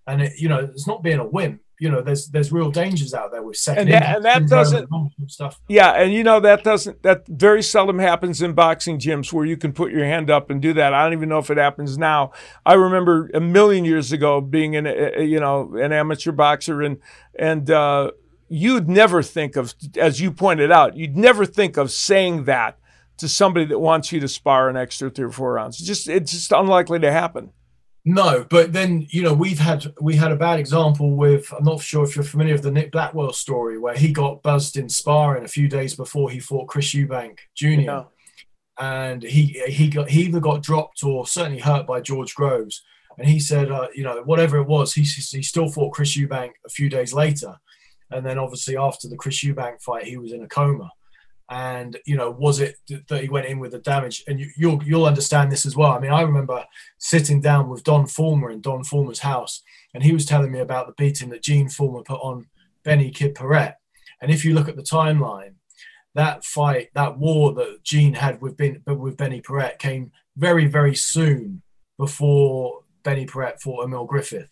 [0.06, 3.14] And, it, you know, it's not being a wimp you know there's there's real dangers
[3.14, 4.90] out there with second and that, and that doesn't
[5.28, 5.62] stuff.
[5.68, 9.58] Yeah and you know that doesn't that very seldom happens in boxing gyms where you
[9.58, 10.94] can put your hand up and do that.
[10.94, 12.32] I don't even know if it happens now.
[12.66, 14.86] I remember a million years ago being an
[15.28, 16.98] you know an amateur boxer and
[17.38, 18.12] and uh,
[18.50, 22.80] you'd never think of as you pointed out you'd never think of saying that
[23.18, 25.80] to somebody that wants you to spar an extra three or four rounds.
[25.80, 27.52] It's just it's just unlikely to happen
[28.10, 31.82] no, but then you know we've had we had a bad example with I'm not
[31.82, 35.44] sure if you're familiar with the Nick Blackwell story where he got buzzed in sparring
[35.44, 37.66] a few days before he fought Chris Eubank Jr.
[37.68, 38.04] Yeah.
[38.80, 42.82] and he he got he either got dropped or certainly hurt by George Groves
[43.18, 46.52] and he said uh, you know whatever it was he he still fought Chris Eubank
[46.66, 47.58] a few days later
[48.12, 50.90] and then obviously after the Chris Eubank fight he was in a coma
[51.50, 54.24] and you know was it that he went in with the damage?
[54.28, 55.92] And you, will you'll understand this as well.
[55.92, 56.66] I mean i remember
[56.98, 60.88] sitting down with don fullmer in don fullmer's house and he was telling me about
[60.88, 62.48] the beating that gene fullmer put on
[62.84, 63.76] benny kid paret
[64.22, 65.54] and if you look at the timeline
[66.16, 70.96] that fight that war that gene had with, ben, with benny paret came very very
[70.96, 71.62] soon
[71.98, 74.50] before benny paret fought emile griffith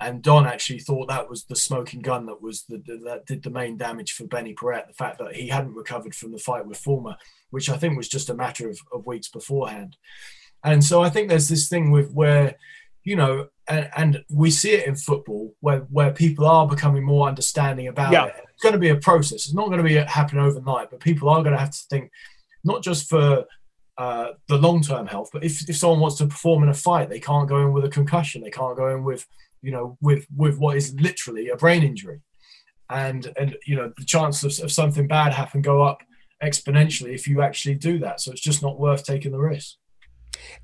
[0.00, 3.50] and Don actually thought that was the smoking gun that was the, that did the
[3.50, 4.86] main damage for Benny Paret.
[4.88, 7.16] The fact that he hadn't recovered from the fight with Fullmer,
[7.50, 9.96] which I think was just a matter of, of weeks beforehand.
[10.62, 12.56] And so I think there's this thing with where,
[13.04, 17.26] you know, and, and we see it in football where where people are becoming more
[17.26, 18.26] understanding about Yeah.
[18.26, 18.34] it.
[18.52, 19.46] It's going to be a process.
[19.46, 22.10] It's not going to be happen overnight, but people are going to have to think
[22.64, 23.44] not just for
[23.98, 27.08] uh, the long term health, but if, if someone wants to perform in a fight,
[27.08, 28.42] they can't go in with a concussion.
[28.42, 29.26] They can't go in with
[29.66, 32.20] you know with with what is literally a brain injury,
[32.88, 36.02] and and you know the chance of, of something bad happen go up
[36.40, 38.20] exponentially if you actually do that.
[38.20, 39.74] So it's just not worth taking the risk.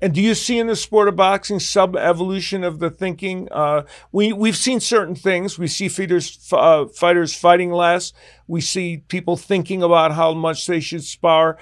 [0.01, 3.49] And do you see in the sport of boxing sub evolution of the thinking?
[3.51, 5.59] Uh, we we've seen certain things.
[5.59, 8.13] We see fighters uh, fighters fighting less.
[8.47, 11.57] We see people thinking about how much they should spar.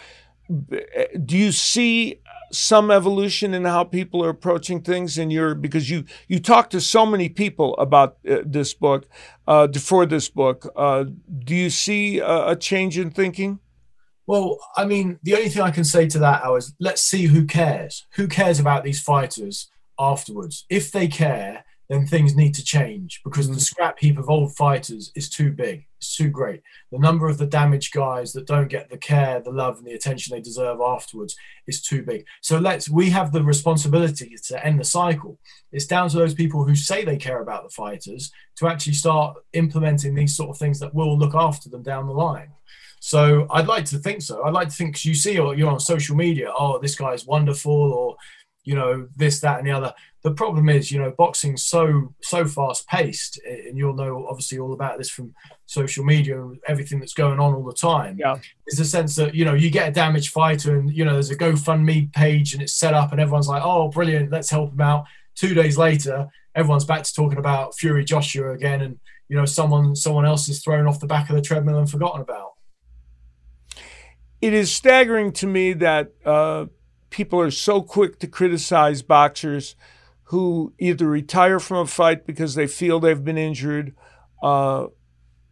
[1.25, 2.20] Do you see
[2.51, 6.81] some evolution in how people are approaching things in your because you you talk to
[6.81, 9.07] so many people about uh, this book
[9.47, 10.71] uh, for this book.
[10.75, 11.05] Uh,
[11.43, 13.59] do you see a, a change in thinking?
[14.27, 17.25] Well, I mean, the only thing I can say to that Al, is let's see
[17.25, 18.05] who cares.
[18.15, 20.65] Who cares about these fighters afterwards?
[20.69, 23.59] If they care, then things need to change because the mm.
[23.59, 25.85] scrap heap of old fighters is too big.
[25.97, 26.61] It's too great.
[26.89, 29.91] The number of the damaged guys that don't get the care, the love, and the
[29.91, 31.35] attention they deserve afterwards
[31.67, 32.25] is too big.
[32.39, 35.37] So let's we have the responsibility to end the cycle.
[35.73, 39.35] It's down to those people who say they care about the fighters to actually start
[39.51, 42.53] implementing these sort of things that will look after them down the line.
[43.01, 44.43] So I'd like to think so.
[44.43, 47.25] I'd like to think because you see, or you're on social media, oh, this guy's
[47.25, 48.15] wonderful, or
[48.63, 49.93] you know, this, that, and the other.
[50.23, 54.73] The problem is, you know, boxing's so so fast paced, and you'll know obviously all
[54.73, 55.33] about this from
[55.65, 58.17] social media and everything that's going on all the time.
[58.19, 58.37] Yeah.
[58.67, 61.31] Is the sense that you know you get a damaged fighter, and you know there's
[61.31, 64.81] a GoFundMe page, and it's set up, and everyone's like, oh, brilliant, let's help him
[64.81, 65.05] out.
[65.35, 69.95] Two days later, everyone's back to talking about Fury Joshua again, and you know someone
[69.95, 72.51] someone else is thrown off the back of the treadmill and forgotten about
[74.41, 76.65] it is staggering to me that uh,
[77.09, 79.75] people are so quick to criticize boxers
[80.31, 83.93] who either retire from a fight because they feel they've been injured
[84.41, 84.87] uh,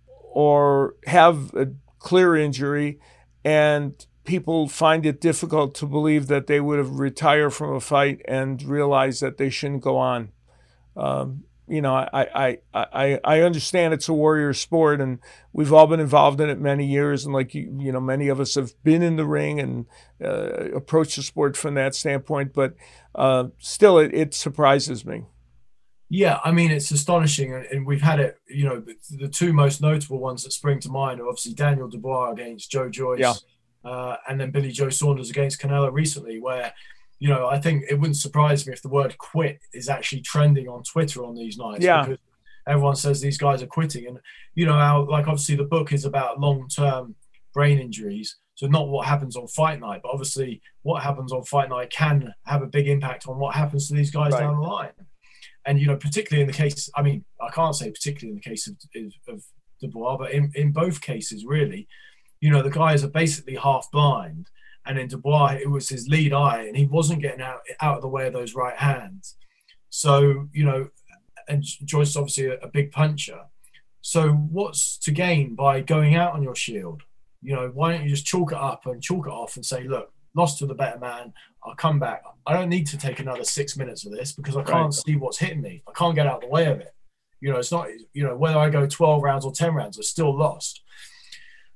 [0.08, 1.68] or have a
[2.00, 2.98] clear injury,
[3.44, 8.22] and people find it difficult to believe that they would have retired from a fight
[8.26, 10.32] and realize that they shouldn't go on.
[10.96, 15.20] Um, you know, I, I, I, I understand it's a warrior sport and
[15.54, 17.26] we've all been involved in it many years.
[17.26, 19.86] And like, you, you know, many of us have been in the ring and
[20.24, 22.74] uh, approached the sport from that standpoint, but
[23.16, 25.26] uh, still it, it surprises me.
[26.12, 27.54] Yeah, I mean, it's astonishing.
[27.54, 31.20] And we've had it, you know, the two most notable ones that spring to mind
[31.20, 33.34] are obviously Daniel Dubois against Joe Joyce yeah.
[33.84, 36.74] uh, and then Billy Joe Saunders against Canelo recently, where
[37.20, 40.68] you know, I think it wouldn't surprise me if the word quit is actually trending
[40.70, 41.84] on Twitter on these nights.
[41.84, 42.06] Yeah.
[42.06, 42.20] Because
[42.66, 44.08] everyone says these guys are quitting.
[44.08, 44.20] And,
[44.56, 47.16] you know, our, like obviously the book is about long term
[47.54, 48.38] brain injuries.
[48.60, 52.34] So not what happens on fight night, but obviously what happens on fight night can
[52.46, 54.42] have a big impact on what happens to these guys Right.
[54.42, 54.92] down the line.
[55.66, 58.50] And, you know, particularly in the case, I mean, I can't say particularly in the
[58.50, 58.76] case of,
[59.34, 59.46] of
[59.80, 61.88] Dubois, but in, in both cases, really,
[62.42, 64.50] you know, the guys are basically half blind
[64.86, 68.02] and in Dubois it was his lead eye, and he wasn't getting out out of
[68.02, 69.38] the way of those right hands.
[69.90, 70.90] So you know,
[71.48, 73.40] and Joyce is obviously a, a big puncher.
[74.02, 77.04] So what's to gain by going out on your shield?
[77.42, 79.84] You know, why don't you just chalk it up and chalk it off and say,
[79.84, 81.34] look, lost to the better man.
[81.64, 82.24] I'll come back.
[82.46, 84.94] I don't need to take another six minutes of this because I can't Right.
[84.94, 85.84] see what's hitting me.
[85.88, 86.94] I can't get out of the way of it.
[87.42, 87.88] You know, it's not.
[88.14, 90.82] You know, whether I go twelve rounds or ten rounds, I'm still lost.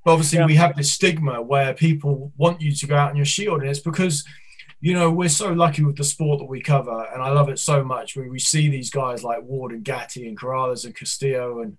[0.04, 0.45] But obviously, Yeah.
[0.47, 3.69] we have this stigma where people want you to go out on your shield, and
[3.69, 4.26] it's because,
[4.82, 7.60] you know, we're so lucky with the sport that we cover, and I love it
[7.60, 8.17] so much.
[8.17, 11.78] When we see these guys like Ward and Gatti and Corrales and Castillo, and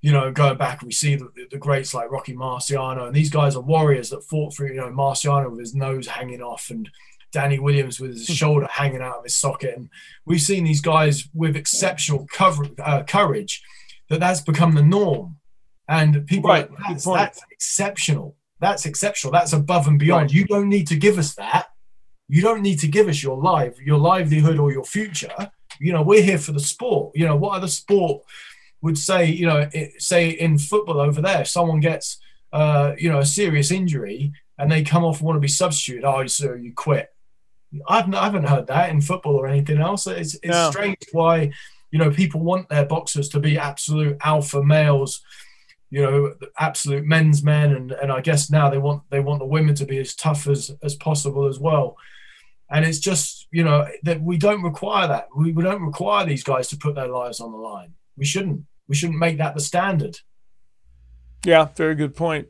[0.00, 3.56] you know, going back, we see the, the greats like Rocky Marciano, and these guys
[3.56, 6.88] are warriors that fought for, you know, Marciano with his nose hanging off, and
[7.32, 9.88] Danny Williams with his shoulder hanging out of his socket, and
[10.24, 13.62] we've seen these guys with exceptional cover, uh, courage.
[14.08, 15.38] That that's become the norm,
[15.88, 18.36] and people Right, like, that's, that's exceptional.
[18.60, 19.32] That's exceptional.
[19.32, 20.26] That's above and beyond.
[20.26, 20.32] Right.
[20.32, 21.66] You don't need to give us that.
[22.28, 25.50] You don't need to give us your life, your livelihood, or your future.
[25.80, 27.16] You know, we're here for the sport.
[27.16, 28.22] You know, what other sport
[28.82, 29.26] would say?
[29.30, 32.18] You know, it, say in football over there, if someone gets,
[32.52, 36.04] uh, you know, a serious injury and they come off and want to be substituted.
[36.06, 37.08] Oh, so you quit.
[37.88, 40.06] I've I haven't heard that in football or anything else.
[40.06, 40.70] It's it's No.
[40.70, 41.50] strange why
[41.90, 45.22] you know people want their boxers to be absolute alpha males
[45.88, 49.46] you know absolute men's men and and i guess now they want they want the
[49.46, 51.96] women to be as tough as as possible as well
[52.70, 56.42] and it's just you know that we don't require that we, we don't require these
[56.42, 59.60] guys to put their lives on the line we shouldn't we shouldn't make that the
[59.60, 60.18] standard
[61.44, 62.48] Yeah, very good point.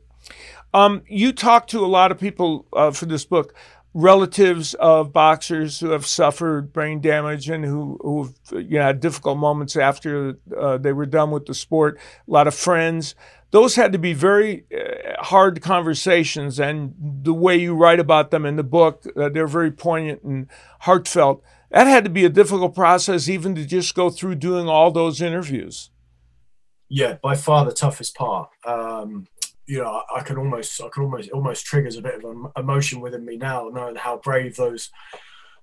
[0.73, 3.53] Um, you talked to a lot of people uh, for this book.
[3.93, 9.39] relatives of boxers who have suffered brain damage and who who you know, had difficult
[9.39, 11.99] moments after uh, they were done with the sport.
[12.27, 13.15] A lot of friends.
[13.51, 18.45] Those had to be very uh, hard conversations, and the way you write about them
[18.45, 20.47] in the book, uh, they're very poignant and
[20.81, 21.41] heartfelt.
[21.71, 25.21] That had to be a difficult process, even to just go through doing all those
[25.21, 25.89] interviews.
[26.89, 28.49] Yeah, by far the toughest part.
[28.65, 29.27] Um,
[29.65, 33.01] you know, I can almost, I can almost, almost triggers a bit of an emotion
[33.01, 34.89] within me now, knowing how brave those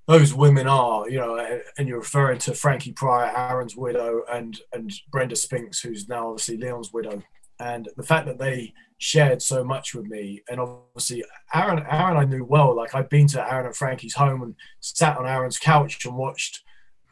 [0.07, 1.09] those women are.
[1.09, 6.09] You know, and you're referring to Frankie Pryor, Aaron's widow, and and Brenda Spinks, who's
[6.09, 7.23] now obviously Leon's widow,
[7.59, 12.25] and the fact that they shared so much with me, and obviously Aaron, Aaron, I
[12.25, 12.77] knew well.
[12.77, 16.63] Like I'd been to Aaron and Frankie's home and sat on Aaron's couch and watched.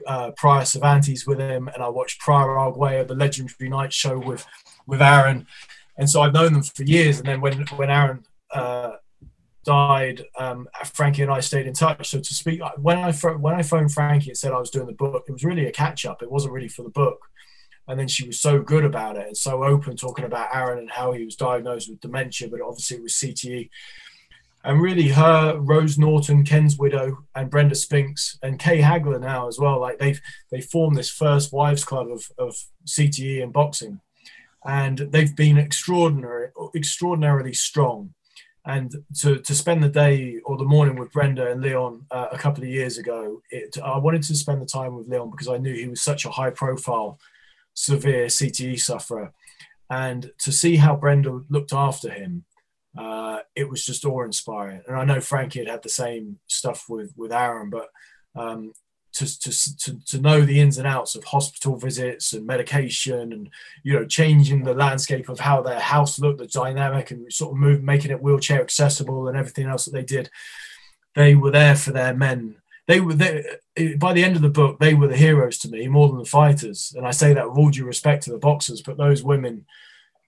[0.07, 4.47] Uh, Pryor Cervantes with him, and I watched Pryor Arguello, the legendary night show with
[4.87, 5.47] with Aaron,
[5.97, 7.19] and so I've known them for years.
[7.19, 8.93] And then when when Aaron uh,
[9.65, 12.09] died, um, Frankie and I stayed in touch.
[12.09, 14.93] So to speak, when I when I phoned Frankie and said I was doing the
[14.93, 16.23] book, it was really a catch up.
[16.23, 17.29] It wasn't really for the book.
[17.89, 20.91] And then she was so good about it and so open, talking about Aaron and
[20.91, 23.71] how he was diagnosed with dementia, but obviously it was CTE.
[24.65, 29.59] And really, her, Rose Norton, Ken's widow, and Brenda Spinks, and Kay Hagler now as
[29.59, 29.81] well.
[29.81, 32.57] Like they've they formed this first wives club of, of
[32.87, 34.01] CTE and boxing
[34.65, 38.15] and they've been extraordinary, extraordinarily strong.
[38.65, 42.39] And to, to spend the day or the morning with Brenda and Leon uh, a
[42.39, 45.57] couple of years ago, it, I wanted to spend the time with Leon because I
[45.57, 47.19] knew he was such a high profile,
[47.75, 49.33] severe CTE sufferer.
[49.91, 52.45] And to see how Brenda looked after him,
[52.97, 54.83] uh, it was just awe inspiring.
[54.87, 57.89] And I know Frankie had had the same stuff with, with Aaron, but
[58.35, 58.73] um,
[59.13, 63.51] to, to, to, to know the ins and outs of hospital visits and medication and
[63.83, 67.59] you know changing the landscape of how their house looked the dynamic and sort of
[67.59, 70.31] move making it wheelchair accessible and everything else that they did
[71.15, 72.57] they were there for their men
[72.89, 73.45] they were there
[73.99, 76.25] by the end of the book they were the heroes to me more than the
[76.25, 79.67] fighters and i say that with all due respect to the boxers but those women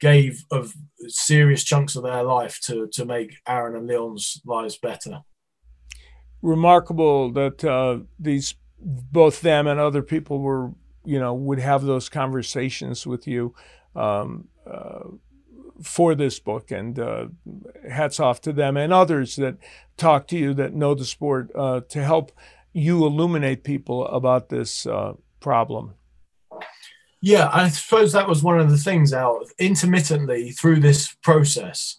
[0.08, 0.72] gave of
[1.08, 5.16] serious chunks of their life to to make aaron and leon's lives better
[6.42, 10.72] remarkable that uh, these both them and other people were,
[11.04, 13.54] you know, would have those conversations with you
[13.96, 15.04] um, uh,
[15.82, 16.70] for this book.
[16.70, 17.28] And uh,
[17.90, 19.56] hats off to them and others that
[19.96, 22.30] talk to you that know the sport uh, to help
[22.72, 25.94] you illuminate people about this uh, problem.
[27.24, 31.96] Yeah, I suppose that was one of the things out intermittently through this process.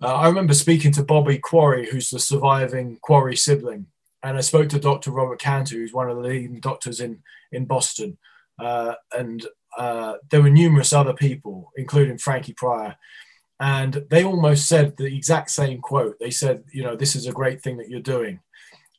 [0.00, 3.86] Uh, I remember speaking to Bobby Quarry, who's the surviving Quarry sibling,
[4.22, 5.10] and I spoke to Dr.
[5.10, 8.18] Robert Cantu, who's one of the leading doctors in in Boston,
[8.60, 9.44] uh, and
[9.76, 12.94] uh, there were numerous other people, including Frankie Pryor,
[13.58, 16.20] and they almost said the exact same quote.
[16.20, 18.38] They said, "You know, this is a great thing that you're doing,"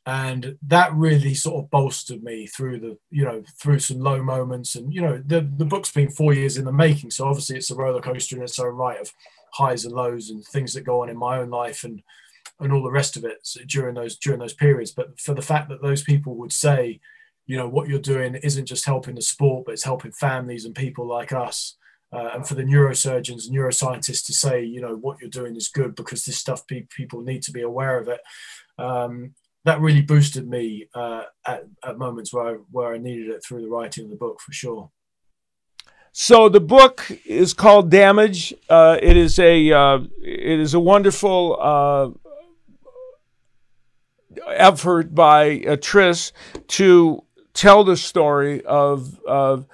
[0.05, 4.75] and that really sort of bolstered me through the, you know, through some low moments.
[4.75, 7.71] And you know, the the book's been four years in the making, so obviously it's
[7.71, 9.11] a roller coaster in its own right of
[9.53, 12.01] highs and lows and things that go on in my own life and
[12.59, 14.91] and all the rest of it during those during those periods.
[14.91, 16.99] But for the fact that those people would say,
[17.45, 20.75] you know, what you're doing isn't just helping the sport, but it's helping families and
[20.75, 21.75] people like us.
[22.11, 25.95] Uh, and for the neurosurgeons, neuroscientists to say, you know, what you're doing is good
[25.95, 28.19] because this stuff pe- people need to be aware of it.
[28.79, 29.35] Um,
[29.65, 33.61] that really boosted me uh, at, at moments where I, where I needed it through
[33.61, 34.91] the writing of the book for sure.
[36.11, 38.53] So the book is called Damage.
[38.69, 42.09] Uh, it is a uh, it is a wonderful uh,
[44.47, 46.31] effort by uh, Tris
[46.67, 49.65] to tell the story of, of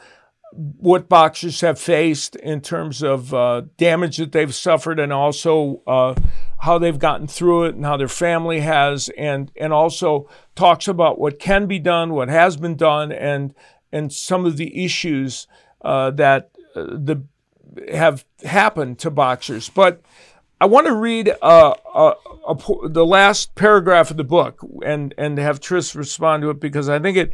[0.51, 6.15] what boxers have faced in terms of uh, damage that they've suffered and also uh,
[6.59, 11.19] how they've gotten through it and how their family has and and also talks about
[11.19, 13.53] what can be done what has been done and
[13.91, 15.47] and some of the issues
[15.81, 17.23] uh, that uh, the
[17.91, 19.69] have happened to boxers.
[19.69, 20.01] But
[20.59, 22.13] I want to read uh, uh,
[22.47, 22.55] a,
[22.89, 26.99] the last paragraph of the book and and have Tris respond to it because I
[26.99, 27.33] think it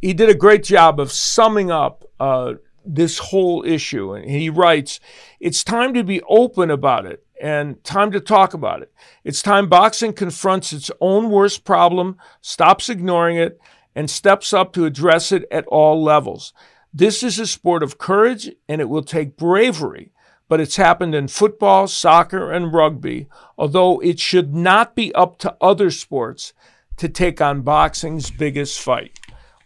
[0.00, 2.54] he did a great job of summing up uh,
[2.84, 4.12] this whole issue.
[4.12, 5.00] And he writes,
[5.40, 8.92] "It's time to be open about it and time to talk about it.
[9.24, 13.60] It's time boxing confronts its own worst problem, stops ignoring it,
[13.94, 16.52] and steps up to address it at all levels."
[16.94, 20.12] This is a sport of courage, and it will take bravery
[20.52, 23.26] but it's happened in football, soccer, and rugby,
[23.56, 26.52] although it should not be up to other sports
[26.98, 29.18] to take on boxing's biggest fight.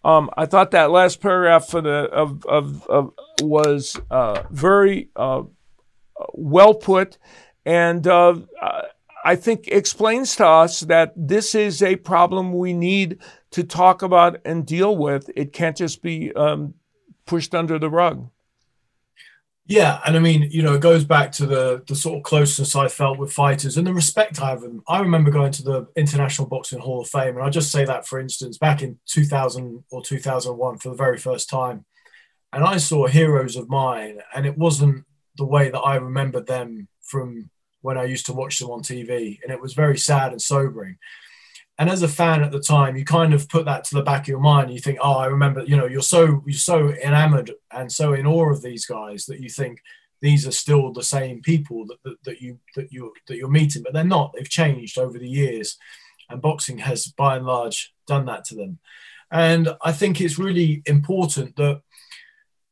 [0.07, 5.42] Um, I thought that last paragraph for the of, of, of was uh, very uh,
[6.32, 7.18] well put,
[7.64, 8.36] and uh,
[9.24, 13.18] I think explains to us that this is a problem we need
[13.50, 15.28] to talk about and deal with.
[15.34, 16.74] It can't just be um,
[17.26, 18.30] pushed under the rug.
[19.69, 22.77] Yeah, and I mean, you know, it goes back to the the sort of closeness
[22.77, 24.83] I felt with fighters and the respect I have them.
[24.87, 28.07] I remember going to the International Boxing Hall of Fame, and I just say that
[28.07, 31.85] for instance, back in 2000 or 2001 for the very first time,
[32.53, 35.05] and I saw heroes of mine, and it wasn't
[35.37, 37.51] the way that I remembered them from
[37.81, 40.97] when I used to watch them on TV, and it was very sad and sobering
[41.79, 44.22] and as a fan at the time you kind of put that to the back
[44.22, 44.72] of your mind.
[44.72, 48.27] You think oh i remember you know you're so you're so enamored and so in
[48.27, 49.81] awe of these guys that you think
[50.22, 53.83] these are still the same people that, that, that you that you that you're meeting
[53.83, 54.33] but they're not.
[54.35, 55.77] They've changed over the years.
[56.29, 58.79] And boxing has by and large done that to them.
[59.31, 61.83] And i think it's really important that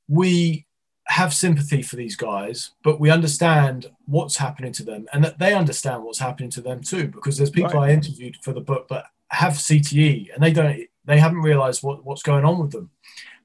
[0.09, 0.67] we
[1.15, 5.55] have sympathy for these guys, but we understand what's happening to them and that they
[5.55, 7.07] understand what's happening to them too.
[7.07, 7.91] Because there's people right.
[7.91, 12.05] I interviewed for the book that have CTE and they don't, they haven't realized what,
[12.05, 12.91] what's going on with them.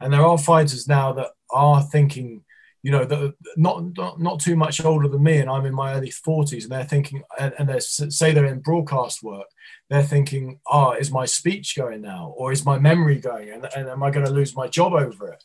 [0.02, 2.44] And there are fighters now that are thinking,
[2.82, 5.94] you know, that not, not not too much older than me, and I'm in my
[5.94, 9.48] early 40s, and they're thinking, and, and they say they're in broadcast work,
[9.90, 13.90] they're thinking, oh, is my speech going now, or is my memory going, and, and
[13.90, 15.44] am I going to lose my job over it?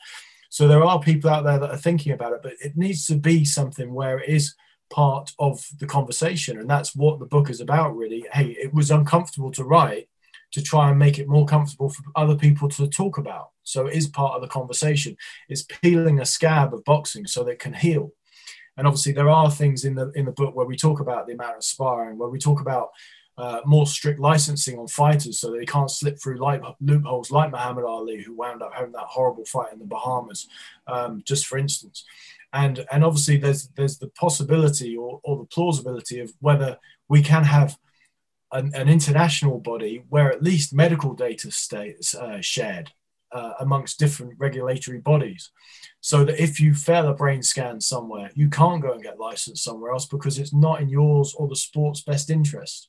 [0.55, 3.17] So there are people out there that are thinking about it, but it needs to
[3.17, 4.55] be something where it is
[4.89, 6.61] part of the conversation.
[6.61, 8.25] And that's what the book is about, really.
[8.33, 10.09] Hey, it was uncomfortable to write
[10.53, 13.49] to try and make it more comfortable for other people to talk about.
[13.65, 15.17] So it is part of the conversation.
[15.49, 18.13] It's peeling a scab of boxing so that it can heal.
[18.77, 21.33] And obviously, there are things in the in the book where we talk about the
[21.33, 22.91] amount of sparring, where we talk about
[23.37, 27.85] uh, more strict licensing on fighters so they can't slip through light, loopholes like Muhammad
[27.85, 30.47] Ali, who wound up having that horrible fight in the Bahamas,
[30.87, 32.05] um, just for instance.
[32.53, 36.79] And, and obviously, there's, there's the possibility or, or the plausibility of whether
[37.09, 37.77] we can have
[38.53, 42.93] an, an international body where at least medical data stays uh, shared
[43.33, 45.51] uh, amongst different regulatory bodies
[46.01, 49.65] so that if you fail a brain scan somewhere, you can't go and get licensed
[49.65, 52.89] somewhere else because it's not in yours or the sport's best interest.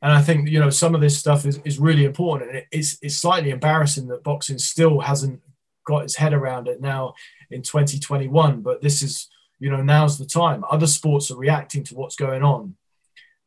[0.00, 2.98] And I think you know some of this stuff is, is really important, and it's
[3.02, 5.40] it's slightly embarrassing that boxing still hasn't
[5.84, 7.14] got its head around it now
[7.50, 8.60] in 2021.
[8.60, 9.28] But this is
[9.58, 10.64] you know now's the time.
[10.70, 12.76] Other sports are reacting to what's going on.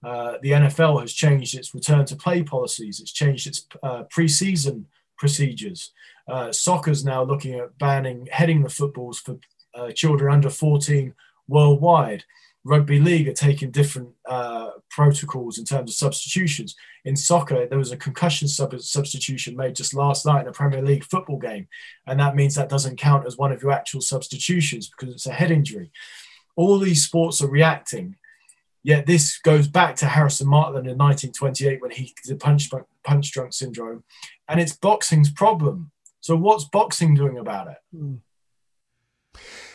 [0.03, 2.99] Uh, the NFL has changed its return to play policies.
[2.99, 4.85] It's changed its uh, preseason
[5.17, 5.91] procedures.
[6.27, 9.37] Uh, soccer's now looking at banning heading the footballs for
[9.73, 11.13] uh, children under 14
[11.47, 12.25] worldwide
[12.63, 16.75] rugby league are taking different uh, protocols in terms of substitutions.
[17.05, 20.81] In soccer, there was a concussion sub- substitution made just last night in a Premier
[20.81, 21.67] League football game,
[22.05, 25.33] and that means that doesn't count as one of your actual substitutions because it's a
[25.33, 25.91] head injury.
[26.55, 28.15] All these sports are reacting.
[28.83, 32.69] Yet this goes back to Harrison Martland in 1928 when he did punch
[33.03, 34.03] punch drunk syndrome,
[34.47, 35.91] and it's boxing's problem.
[36.19, 37.77] So what's boxing doing about it?
[37.95, 38.19] Mm.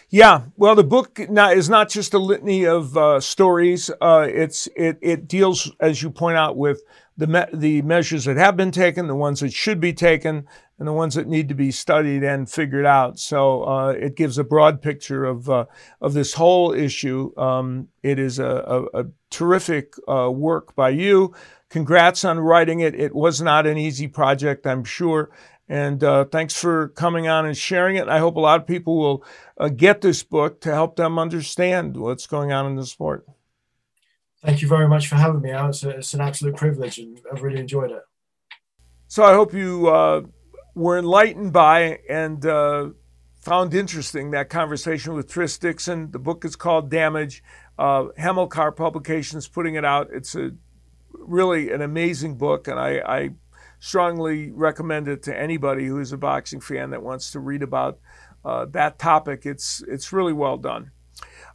[0.08, 3.90] Yeah, well, the book is not just a litany of uh, stories.
[4.00, 6.82] Uh, it's it it deals, as you point out, with
[7.16, 10.46] the me- the measures that have been taken, the ones that should be taken,
[10.78, 13.18] and the ones that need to be studied and figured out.
[13.18, 15.64] So uh, it gives a broad picture of uh,
[16.00, 17.32] of this whole issue.
[17.36, 21.34] Um, it is a, a, a terrific uh, work by you.
[21.68, 22.94] Congrats on writing it.
[22.94, 25.30] It was not an easy project, I'm sure.
[25.68, 28.08] And uh, thanks for coming on and sharing it.
[28.08, 29.24] I hope a lot of people will
[29.58, 33.26] uh, get this book to help them understand what's going on in the sport.
[34.44, 35.50] Thank you very much for having me.
[35.52, 38.02] It's, a, it's an absolute privilege, and I've really enjoyed it.
[39.08, 40.22] So I hope you uh,
[40.74, 42.90] were enlightened by and uh,
[43.40, 46.12] found interesting that conversation with Tris Dixon.
[46.12, 47.42] The book is called Damage.
[47.78, 50.08] Uh, Hamilcar Publications putting it out.
[50.12, 50.52] It's a
[51.12, 53.30] really an amazing book, and I, I
[53.78, 57.98] strongly recommend it to anybody who is a boxing fan that wants to read about
[58.44, 59.44] uh, that topic.
[59.44, 60.92] It's it's really well done.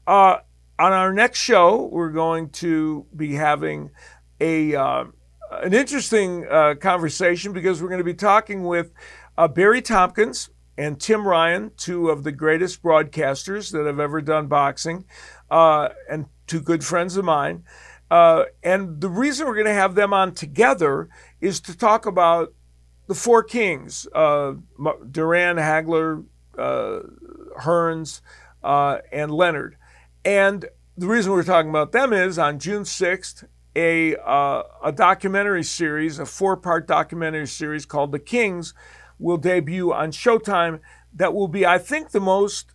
[0.05, 0.38] Uh,
[0.78, 3.91] on our next show, we're going to be having
[4.39, 5.05] a uh,
[5.51, 8.91] an interesting uh, conversation because we're going to be talking with
[9.38, 14.47] uh, Barry Tompkins and Tim Ryan, two of the greatest broadcasters that have ever done
[14.47, 15.05] boxing,
[15.49, 17.63] uh, and two good friends of mine.
[18.09, 21.09] and the reason we're going to have them on together
[21.41, 22.53] is to talk about
[23.07, 24.53] the four kings uh,
[25.09, 26.23] Duran, Hagler,
[26.57, 26.99] uh,
[27.59, 28.21] Hearns,
[28.63, 29.75] uh, and Leonard.
[30.23, 30.65] And
[30.97, 36.19] the reason we're talking about them is on June 6th, a, uh, a documentary series,
[36.19, 38.73] a four part documentary series called The Kings,
[39.17, 40.79] will debut on Showtime.
[41.13, 42.71] That will be, I think, the most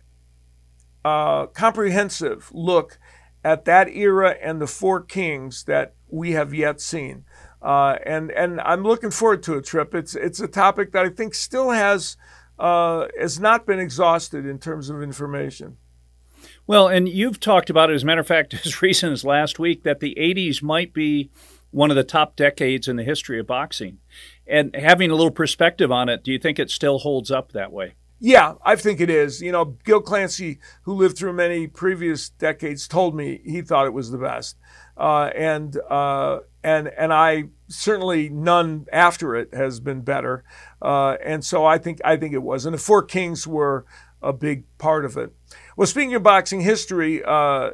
[1.05, 2.99] uh, comprehensive look
[3.43, 7.23] at that era and the four kings that we have yet seen.
[7.61, 9.95] Uh, and and I'm looking forward to a trip.
[9.95, 12.17] It's it's a topic that I think still has
[12.59, 15.77] uh, has not been exhausted in terms of information.
[16.67, 19.57] Well, and you've talked about it, as a matter of fact, as recent as last
[19.59, 21.31] week, that the 80s might be
[21.71, 23.99] one of the top decades in the history of boxing.
[24.45, 27.71] And having a little perspective on it, do you think it still holds up that
[27.71, 27.95] way?
[28.19, 29.41] Yeah, I think it is.
[29.41, 33.93] You know, Gil Clancy, who lived through many previous decades, told me he thought it
[33.93, 34.57] was the best,
[34.97, 40.43] uh, and uh, and and I certainly none after it has been better,
[40.81, 42.65] uh, and so I think I think it was.
[42.65, 43.85] And the Four Kings were
[44.21, 45.33] a big part of it.
[45.75, 47.71] Well, speaking of boxing history, uh,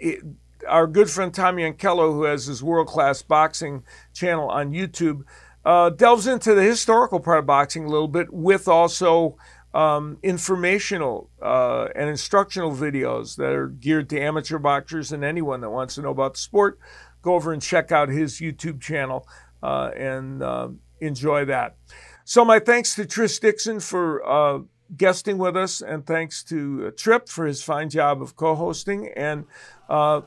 [0.00, 0.22] it,
[0.68, 3.82] our good friend Tommy Ankello, who has his world class boxing
[4.14, 5.22] channel on YouTube,
[5.64, 9.36] uh, delves into the historical part of boxing a little bit with also
[9.76, 15.68] um, informational uh, and instructional videos that are geared to amateur boxers and anyone that
[15.68, 16.78] wants to know about the sport.
[17.20, 19.28] Go over and check out his YouTube channel
[19.62, 20.68] uh, and uh,
[21.00, 21.76] enjoy that.
[22.24, 24.60] So, my thanks to Tris Dixon for uh,
[24.96, 29.10] guesting with us, and thanks to uh, Trip for his fine job of co hosting,
[29.14, 29.44] and
[29.90, 30.22] uh,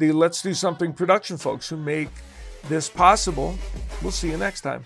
[0.00, 2.10] the Let's Do Something production folks who make
[2.68, 3.56] this possible.
[4.02, 4.84] We'll see you next time.